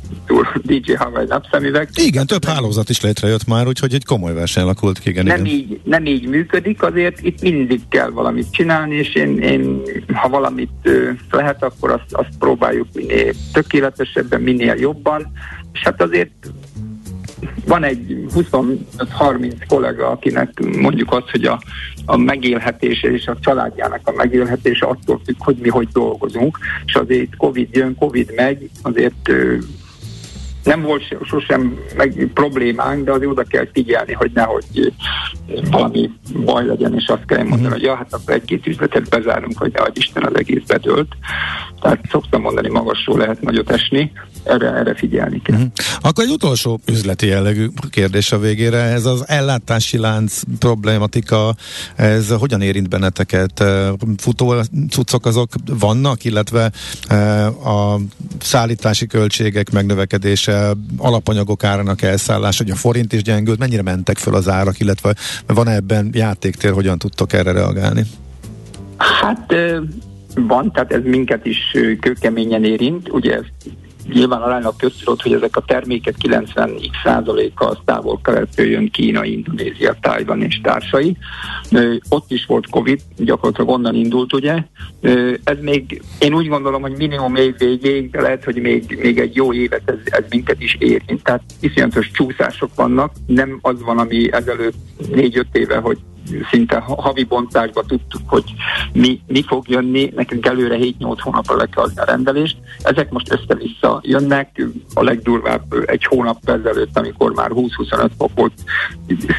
DJ 0.62 0.92
Hawaii 0.94 1.26
napszemüveg. 1.28 1.90
Igen, 1.96 2.28
több 2.28 2.46
hálózat 2.46 2.90
is 2.90 3.02
létrejött 3.02 3.48
már, 3.48 3.68
úgyhogy 3.68 3.94
egy 3.94 4.06
komoly 4.06 4.34
verseny 4.34 4.64
alakult 4.64 5.00
ki, 5.00 5.10
igen, 5.10 5.26
nem 5.26 5.46
igen. 5.46 5.58
Így, 5.58 5.80
nem 5.84 6.06
így 6.06 6.28
működik, 6.28 6.84
azért 6.84 7.22
itt 7.22 7.42
mindig 7.42 7.82
kell 7.90 8.10
valamit 8.10 8.52
csinálni, 8.52 8.96
és 8.96 9.16
én, 9.16 9.40
én 9.40 9.82
ha 10.14 10.30
valamit 10.30 10.90
lehet, 11.32 11.64
akkor 11.64 11.92
azt, 11.92 12.14
azt 12.14 12.38
próbáljuk 12.40 12.88
minél 12.94 13.34
tökéletesebben, 13.54 14.42
minél 14.42 14.76
jobban, 14.76 15.32
és 15.74 15.82
hát 15.84 16.02
azért 16.02 16.52
van 17.66 17.84
egy 17.84 18.26
25-30 18.36 19.54
kollega, 19.68 20.10
akinek 20.10 20.60
mondjuk 20.80 21.12
az, 21.14 21.24
hogy 21.32 21.46
a, 21.46 21.62
a 22.06 22.18
megélhetése 22.18 23.12
és 23.12 23.28
a 23.28 23.38
családjának 23.40 24.02
a 24.04 24.14
megélhetése 24.16 24.86
attól 24.86 25.22
függ, 25.26 25.36
hogy 25.38 25.56
mi 25.56 25.70
hogy 25.70 25.88
dolgozunk, 25.94 26.58
és 26.86 26.94
azért 26.96 27.36
Covid 27.38 27.76
jön, 27.76 27.96
Covid 28.00 28.32
megy, 28.36 28.70
azért 28.82 29.32
nem 30.66 30.82
volt 30.82 31.18
sosem 31.24 31.80
meg 31.98 32.30
problémánk, 32.34 33.06
de 33.06 33.12
azért 33.12 33.32
oda 33.32 33.44
kell 33.44 33.68
figyelni, 33.74 34.14
hogy 34.14 34.32
nehogy 34.34 34.94
valami 35.72 36.12
baj 36.46 36.66
legyen, 36.66 36.96
és 36.96 37.08
azt 37.08 37.26
kell 37.26 37.38
mondani, 37.38 37.62
uh-huh. 37.62 37.74
hogy 37.74 37.84
ja, 37.84 37.96
hát 37.96 38.14
akkor 38.14 38.34
egy-két 38.34 38.68
üzletet 38.68 39.10
bezárunk, 39.10 39.58
hogy 39.58 39.72
nehogy 39.72 39.98
Isten 39.98 40.24
az 40.24 40.36
egész 40.36 40.64
bedőlt. 40.68 41.16
Tehát 41.82 42.00
szoktam 42.10 42.42
mondani, 42.42 42.70
magasról 42.70 43.18
lehet 43.18 43.42
nagyot 43.42 43.72
esni, 43.72 44.12
erre, 44.46 44.74
erre 44.74 44.96
figyelni 44.96 45.42
kell. 45.42 45.56
Uh-huh. 45.56 45.72
Akkor 46.02 46.24
egy 46.24 46.32
utolsó 46.32 46.80
üzleti 46.92 47.28
jellegű 47.28 47.68
kérdés 47.90 48.32
a 48.32 48.40
végére. 48.40 48.78
Ez 48.78 49.06
az 49.06 49.24
ellátási 49.28 49.98
lánc 49.98 50.42
problématika, 50.60 51.56
ez 51.96 52.30
hogyan 52.30 52.62
érint 52.62 52.90
benneteket? 52.90 53.64
Futó 54.18 54.56
cuccok 54.90 55.26
azok 55.26 55.50
vannak, 55.80 56.24
illetve 56.24 56.72
a 57.64 58.00
szállítási 58.40 59.08
költségek 59.08 59.72
megnövekedése, 59.72 60.72
alapanyagok 60.98 61.64
árának 61.64 62.02
elszállás, 62.02 62.58
hogy 62.58 62.70
a 62.70 62.76
forint 62.76 63.14
is 63.14 63.22
gyengült, 63.22 63.60
mennyire 63.60 63.82
mentek 63.82 64.18
föl 64.18 64.36
az 64.36 64.50
árak, 64.50 64.80
illetve 64.80 65.16
van 65.48 65.68
ebben 65.68 66.10
játéktér, 66.14 66.72
hogyan 66.72 66.98
tudtok 66.98 67.34
erre 67.34 67.52
reagálni? 67.52 68.04
Hát 68.98 69.54
van, 70.36 70.72
tehát 70.72 70.92
ez 70.92 71.02
minket 71.04 71.46
is 71.46 71.58
kőkeményen 72.00 72.64
érint. 72.64 73.10
Ugye 73.10 73.40
nyilván 74.14 74.42
aránylag 74.42 74.76
köztudott, 74.76 75.22
hogy 75.22 75.34
ezek 75.34 75.56
a 75.56 75.64
termékek 75.68 76.16
90%-a 76.22 77.84
távol 77.86 78.20
keletről 78.24 78.66
jön 78.66 78.92
Kína, 78.92 79.26
Indonézia, 79.26 79.96
Tájvan 80.02 80.42
és 80.42 80.60
társai. 80.64 81.18
Ott 82.10 82.32
is 82.32 82.46
volt 82.46 82.70
Covid, 82.70 83.00
gyakorlatilag 83.18 83.70
onnan 83.70 83.96
indult, 83.96 84.34
ugye. 84.34 84.64
Ez 85.44 85.58
még, 85.62 86.02
én 86.20 86.34
úgy 86.34 86.48
gondolom, 86.48 86.82
hogy 86.82 86.96
minimum 86.98 87.32
még 87.32 87.56
végéig, 87.58 88.12
de 88.12 88.22
lehet, 88.22 88.44
hogy 88.44 88.56
még, 88.56 88.98
még 89.02 89.20
egy 89.20 89.36
jó 89.36 89.54
évet 89.54 89.82
ez, 89.86 89.98
ez 90.04 90.24
minket 90.30 90.62
is 90.62 90.76
érint. 90.80 91.24
Tehát 91.24 91.44
iszonyatos 91.60 92.12
csúszások 92.12 92.76
vannak, 92.76 93.12
nem 93.26 93.60
az 93.62 93.82
van, 93.82 93.98
ami 93.98 94.32
ezelőtt 94.32 94.76
négy-öt 95.12 95.48
éve, 95.52 95.78
hogy 95.78 95.98
szinte 96.52 96.80
havi 96.80 97.24
bontásba 97.24 97.84
tudtuk, 97.84 98.22
hogy 98.26 98.44
mi, 98.94 99.22
mi 99.28 99.44
fog 99.48 99.68
jönni, 99.68 100.12
nekünk 100.16 100.46
előre 100.46 100.78
7-8 100.80 101.18
hónapra 101.20 101.56
le 101.56 101.66
kell 101.66 101.84
adni 101.84 102.00
a 102.00 102.06
rendelést. 102.06 102.58
Ezek 102.80 103.10
most 103.10 103.32
össze-vissza 103.32 104.00
jönnek, 104.04 104.64
a 104.94 105.04
legdurvább 105.04 105.74
egy 105.86 106.06
hónap 106.06 106.50
ezelőtt, 106.50 106.98
amikor 106.98 107.32
már 107.34 107.52
20-25 107.54 108.10
fok 108.18 108.32
volt, 108.36 108.54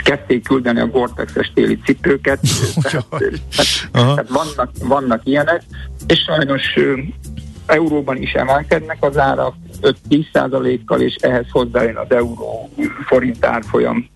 kezdték 0.04 0.48
küldeni 0.48 0.80
a 0.80 0.86
Gore-Tex-es 0.86 1.52
téli 1.54 1.78
cipőket, 1.84 2.40
tehát, 2.82 3.06
tehát, 3.08 3.88
tehát 3.92 4.28
vannak, 4.28 4.70
vannak 4.82 5.20
ilyenek, 5.24 5.62
és 6.06 6.18
sajnos 6.18 6.78
euróban 7.66 8.16
is 8.16 8.32
emelkednek 8.32 8.96
az 9.00 9.18
árak 9.18 9.54
5-10 10.08 10.80
kal 10.86 11.00
és 11.00 11.14
ehhez 11.14 11.46
hozzájön 11.50 11.96
az 11.96 12.10
euró 12.10 12.70
forint 13.06 13.44
árfolyam 13.44 14.08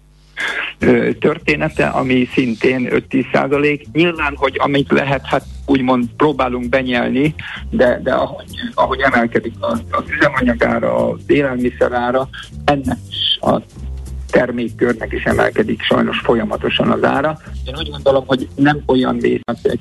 története, 1.18 1.86
ami 1.86 2.28
szintén 2.32 2.88
5-10 2.90 3.24
százalék. 3.32 3.86
Nyilván, 3.92 4.34
hogy 4.36 4.56
amit 4.58 4.90
lehet, 4.90 5.26
hát 5.26 5.44
úgymond 5.66 6.04
próbálunk 6.16 6.68
benyelni, 6.68 7.34
de, 7.70 8.00
de 8.02 8.12
ahogy, 8.12 8.46
ahogy 8.74 9.00
emelkedik 9.00 9.54
az, 9.60 9.82
az 9.90 10.04
üzemanyagára, 10.16 11.08
az 11.08 11.20
élelmiszerára, 11.26 12.28
ennek 12.64 12.98
is 13.10 13.38
a 13.40 13.60
termékkörnek 14.30 15.12
is 15.12 15.24
emelkedik 15.24 15.82
sajnos 15.82 16.18
folyamatosan 16.18 16.90
az 16.90 17.04
ára. 17.04 17.38
Én 17.66 17.74
úgy 17.76 17.90
gondolom, 17.90 18.26
hogy 18.26 18.48
nem 18.54 18.82
olyan 18.86 19.18
vészet 19.18 19.58
egy 19.62 19.80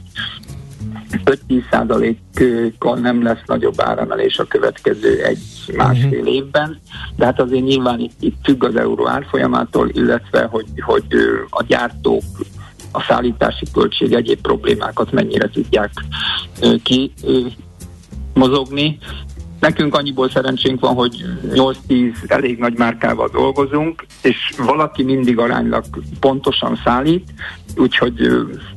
5-10%-kal 1.12 2.98
nem 2.98 3.24
lesz 3.24 3.42
nagyobb 3.46 3.82
áremelés 3.82 4.38
a 4.38 4.44
következő 4.44 5.24
egy-másfél 5.24 6.20
uh-huh. 6.20 6.34
évben, 6.34 6.80
de 7.16 7.26
hát 7.26 7.40
azért 7.40 7.64
nyilván 7.64 8.00
itt, 8.00 8.16
itt 8.20 8.38
függ 8.44 8.64
az 8.64 8.76
euró 8.76 9.08
árfolyamától, 9.08 9.90
illetve 9.94 10.44
hogy, 10.44 10.66
hogy 10.76 11.06
a 11.50 11.64
gyártók 11.64 12.24
a 12.92 13.02
szállítási 13.02 13.66
költség 13.74 14.14
egyéb 14.14 14.42
problémákat 14.42 15.12
mennyire 15.12 15.50
tudják 15.50 15.92
ki 16.84 17.14
mozogni. 18.34 18.98
Nekünk 19.60 19.96
annyiból 19.96 20.30
szerencsénk 20.30 20.80
van, 20.80 20.94
hogy 20.94 21.26
8-10 21.54 22.14
elég 22.28 22.58
nagy 22.58 22.78
márkával 22.78 23.30
dolgozunk, 23.32 24.06
és 24.22 24.54
valaki 24.58 25.04
mindig 25.04 25.38
aránylag 25.38 25.86
pontosan 26.20 26.80
szállít, 26.84 27.34
úgyhogy 27.76 28.14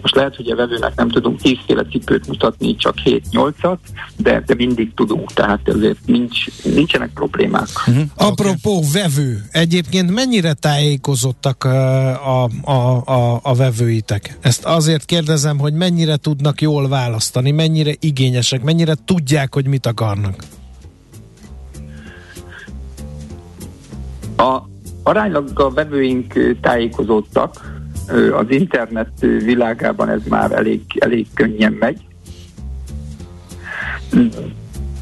most 0.01 0.15
lehet, 0.15 0.37
hogy 0.37 0.51
a 0.51 0.57
vevőnek 0.57 0.95
nem 0.95 1.09
tudunk 1.09 1.41
10 1.41 1.57
féle 1.67 1.85
cipőt 1.85 2.27
mutatni, 2.27 2.77
csak 2.77 2.95
7-8-at, 3.05 3.77
de, 4.17 4.43
de 4.47 4.55
mindig 4.55 4.95
tudunk, 4.95 5.33
tehát 5.33 5.69
ezért 5.69 5.99
nincs, 6.07 6.65
nincsenek 6.65 7.11
problémák. 7.15 7.69
Uh-huh. 7.87 8.05
Apropó 8.17 8.77
okay. 8.77 8.91
vevő, 8.93 9.43
egyébként 9.51 10.11
mennyire 10.15 10.53
tájékozottak 10.53 11.65
a, 11.65 12.45
a, 12.45 13.03
a, 13.05 13.41
a 13.43 13.55
vevőitek? 13.55 14.39
Ezt 14.41 14.65
azért 14.65 15.05
kérdezem, 15.05 15.59
hogy 15.59 15.73
mennyire 15.73 16.17
tudnak 16.17 16.61
jól 16.61 16.89
választani, 16.89 17.51
mennyire 17.51 17.93
igényesek, 18.01 18.63
mennyire 18.63 18.95
tudják, 19.05 19.55
hogy 19.55 19.67
mit 19.67 19.87
akarnak? 19.87 20.45
A, 24.37 24.63
aránylag 25.03 25.61
a 25.61 25.71
vevőink 25.71 26.57
tájékozódtak, 26.61 27.82
az 28.33 28.47
internet 28.49 29.21
világában 29.21 30.09
ez 30.09 30.21
már 30.29 30.53
elég, 30.53 30.81
elég 30.99 31.27
könnyen 31.35 31.73
megy. 31.73 32.01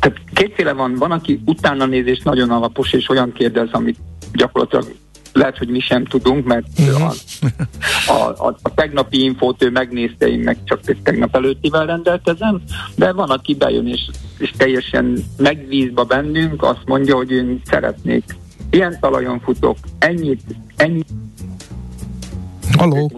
Tehát 0.01 0.18
kétféle 0.34 0.72
van, 0.72 0.94
van, 0.94 1.11
aki 1.11 1.40
utána 1.44 1.86
nézés 1.86 2.20
nagyon 2.22 2.51
alapos, 2.51 2.92
és 2.92 3.09
olyan 3.09 3.32
kérdez, 3.32 3.68
amit 3.72 3.98
gyakorlatilag 4.32 4.94
lehet, 5.32 5.59
hogy 5.59 5.68
mi 5.68 5.80
sem 5.80 6.05
tudunk, 6.05 6.44
mert 6.44 6.66
uh-huh. 6.78 7.03
a, 7.03 8.12
a, 8.12 8.46
a, 8.46 8.57
a 8.62 8.74
tegnapi 8.74 9.22
infót 9.22 9.62
ő 9.62 9.70
megnézte, 9.70 10.28
én 10.28 10.38
meg 10.38 10.59
csak 10.64 10.80
tegnap 11.03 11.36
előttivel 11.36 11.86
rendelkezem, 11.86 12.62
de 12.94 13.12
van, 13.12 13.30
aki 13.30 13.55
bejön 13.55 13.86
és, 13.86 14.01
és 14.38 14.53
teljesen 14.57 15.24
megvízba 15.36 16.05
bennünk, 16.05 16.62
azt 16.62 16.82
mondja, 16.84 17.16
hogy 17.16 17.30
én 17.30 17.61
szeretnék 17.64 18.24
ilyen 18.70 18.96
talajon 19.01 19.40
futok, 19.40 19.76
ennyit, 19.98 20.42
ennyit 20.76 21.09
Halló. 22.80 23.10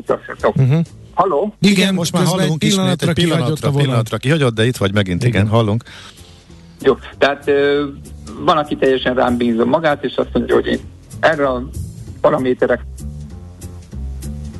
Uh-huh. 0.42 0.84
Halló? 1.14 1.54
Igen, 1.60 1.76
igen, 1.76 1.94
most 1.94 2.12
már 2.12 2.24
hallunk 2.24 2.64
ismét, 2.64 3.02
egy 3.02 3.12
pillanatra, 3.12 3.70
pillanatra 3.70 4.16
kihagyott, 4.16 4.54
de 4.54 4.66
itt 4.66 4.76
vagy 4.76 4.92
megint, 4.92 5.24
igen, 5.24 5.42
igen 5.42 5.48
hallunk. 5.48 5.82
Jó, 6.80 6.96
tehát 7.18 7.48
ö, 7.48 7.84
van, 8.38 8.56
aki 8.56 8.76
teljesen 8.76 9.14
rám 9.14 9.36
bízom 9.36 9.68
magát, 9.68 10.04
és 10.04 10.16
azt 10.16 10.28
mondja, 10.32 10.54
hogy 10.54 10.66
én 10.66 10.80
erre 11.20 11.48
a 11.48 11.68
paraméterek 12.20 12.80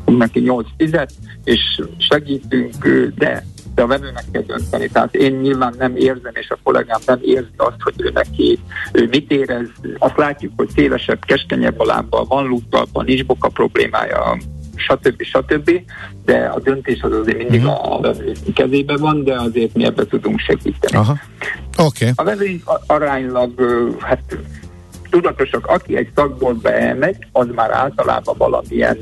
neki 0.05 0.41
8 0.41 0.67
10 0.77 0.97
és 1.45 1.81
segítünk, 1.99 2.87
de 3.17 3.45
de 3.75 3.83
a 3.83 3.87
vevőnek 3.87 4.25
kell 4.33 4.43
dönteni. 4.43 4.89
Tehát 4.89 5.15
én 5.15 5.33
nyilván 5.33 5.75
nem 5.79 5.97
érzem, 5.97 6.33
és 6.35 6.51
a 6.51 6.59
kollégám 6.63 7.01
nem 7.07 7.19
érzi 7.23 7.51
azt, 7.57 7.81
hogy 7.81 7.95
ő 7.97 8.11
neki 8.15 8.59
ő 8.93 9.09
mit 9.11 9.31
érez. 9.31 9.67
Azt 9.99 10.17
látjuk, 10.17 10.53
hogy 10.57 10.69
szélesebb, 10.75 11.25
keskenyebb 11.25 11.81
a 11.81 11.85
lábbal, 11.85 12.25
van 12.25 12.47
lúttalpa, 12.47 13.03
nincs 13.03 13.25
boka 13.25 13.49
problémája, 13.49 14.39
stb. 14.83 15.23
stb. 15.23 15.71
De 16.25 16.45
a 16.45 16.61
döntés 16.61 17.03
az 17.03 17.13
azért 17.13 17.39
mindig 17.39 17.65
uh-huh. 17.65 17.93
a 17.93 18.01
vevő 18.01 18.33
kezében 18.55 18.97
van, 19.01 19.25
de 19.25 19.41
azért 19.41 19.75
mi 19.75 19.85
ebbe 19.85 20.07
tudunk 20.07 20.39
segíteni. 20.39 20.97
Aha. 20.97 21.19
Okay. 21.79 22.11
A 22.15 22.25
vevőink 22.25 22.63
aránylag 22.87 23.61
hát 24.01 24.39
tudatosak, 25.11 25.67
aki 25.67 25.97
egy 25.97 26.09
szakból 26.15 26.53
bemegy, 26.53 27.17
az 27.33 27.47
már 27.55 27.71
általában 27.71 28.35
valamilyen 28.39 28.99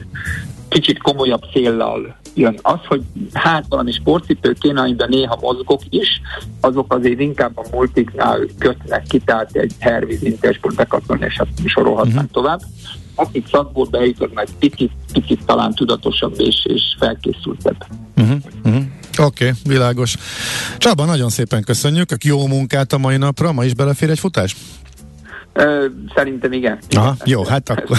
kicsit 0.69 0.99
komolyabb 0.99 1.43
céllal 1.53 2.17
jön. 2.35 2.59
Az, 2.63 2.79
hogy 2.87 3.03
hát 3.33 3.65
valami 3.69 3.93
sportcipő 3.93 4.57
kéne, 4.61 4.81
amiben 4.81 5.09
néha 5.09 5.39
mozgok 5.41 5.81
is, 5.89 6.21
azok 6.61 6.95
azért 6.95 7.21
inkább 7.21 7.59
a 7.59 7.65
multiknál 7.73 8.39
kötnek 8.59 9.03
ki, 9.03 9.19
tehát 9.19 9.51
egy 9.53 9.73
Herviz 9.79 10.23
Intersport 10.23 10.77
bekaton, 10.77 11.23
és 11.23 11.39
azt 11.39 11.69
sorolhatnánk 11.69 12.17
uh-huh. 12.17 12.31
tovább. 12.31 12.61
Akik 13.21 13.47
szakból 13.51 13.87
bejutnak, 13.91 14.41
egy 14.41 14.55
picit, 14.59 14.93
picit 15.13 15.45
talán 15.45 15.75
tudatosabb 15.75 16.35
és, 16.37 16.57
és 16.65 16.83
felkészültebb. 16.99 17.87
Uh-huh. 18.17 18.37
Uh-huh. 18.65 18.83
Oké, 19.19 19.45
okay, 19.49 19.51
világos. 19.65 20.17
Csaba, 20.79 21.05
nagyon 21.05 21.29
szépen 21.29 21.63
köszönjük. 21.63 22.25
Jó 22.25 22.47
munkát 22.47 22.93
a 22.93 22.99
mai 22.99 23.17
napra. 23.17 23.53
Ma 23.53 23.65
is 23.65 23.75
belefér 23.75 24.11
egy 24.11 24.19
futás? 24.19 24.57
Szerintem 26.15 26.53
igen. 26.53 26.79
Aha, 26.91 27.17
jó, 27.25 27.45
hát 27.45 27.69
akkor, 27.69 27.99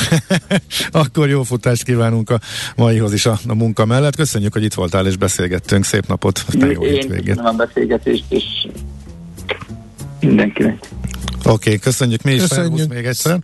akkor 1.01 1.30
jó 1.30 1.43
futást 1.43 1.84
kívánunk 1.84 2.30
a 2.30 2.39
maihoz 2.76 3.13
is 3.13 3.26
a, 3.26 3.39
a 3.47 3.53
munka 3.53 3.86
mellett. 3.86 4.15
Köszönjük, 4.15 4.53
hogy 4.53 4.63
itt 4.63 4.74
voltál 4.74 5.07
és 5.07 5.17
beszélgettünk. 5.17 5.84
Szép 5.84 6.07
napot, 6.07 6.43
aztán 6.47 6.72
jó 6.72 6.84
Én 6.84 7.07
köszönöm 7.07 7.45
a 7.45 7.51
beszélgetést, 7.51 8.24
és 8.30 8.43
mindenkinek. 10.19 10.80
Oké, 11.39 11.49
okay, 11.49 11.80
köszönjük 11.80 12.22
mi 12.22 12.32
is, 12.32 12.41
köszönjük. 12.41 12.89
még 12.89 13.05
egyszer. 13.05 13.39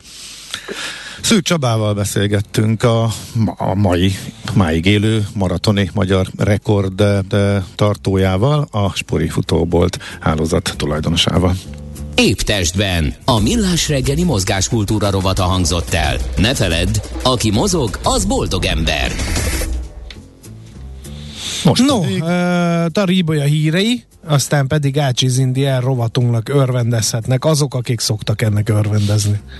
Szűk 1.22 1.44
Csabával 1.44 1.94
beszélgettünk 1.94 2.84
a, 2.84 3.04
a 3.58 3.74
mai, 3.76 4.18
máig 4.54 4.86
élő 4.86 5.28
maratoni 5.34 5.90
magyar 5.94 6.28
rekord 6.38 7.04
tartójával, 7.76 8.68
a 8.72 8.96
Spori 8.96 9.30
Futóbolt 9.30 10.00
hálózat 10.20 10.74
tulajdonosával. 10.78 11.56
Épp 12.16 12.38
testben. 12.38 13.14
A 13.26 13.40
millás 13.40 13.88
reggeli 13.90 14.24
mozgáskultúra 14.24 15.10
rovata 15.10 15.44
hangzott 15.44 15.94
el. 15.94 16.18
Ne 16.38 16.56
feledd, 16.56 17.02
aki 17.24 17.52
mozog, 17.52 18.00
az 18.04 18.26
boldog 18.26 18.66
ember. 18.66 19.12
Most 21.64 21.86
no, 21.86 22.00
pedig... 22.00 22.22
uh, 22.22 22.86
Taríbolya 22.92 23.44
hírei, 23.44 24.04
aztán 24.28 24.68
pedig 24.68 25.00
Ácsiz 25.00 25.38
Indián 25.38 25.82
rovatunknak 25.82 26.50
örvendezhetnek 26.50 27.46
azok, 27.46 27.74
akik 27.74 28.00
szoktak 28.00 28.42
ennek 28.42 28.70
örvendezni. 28.70 29.40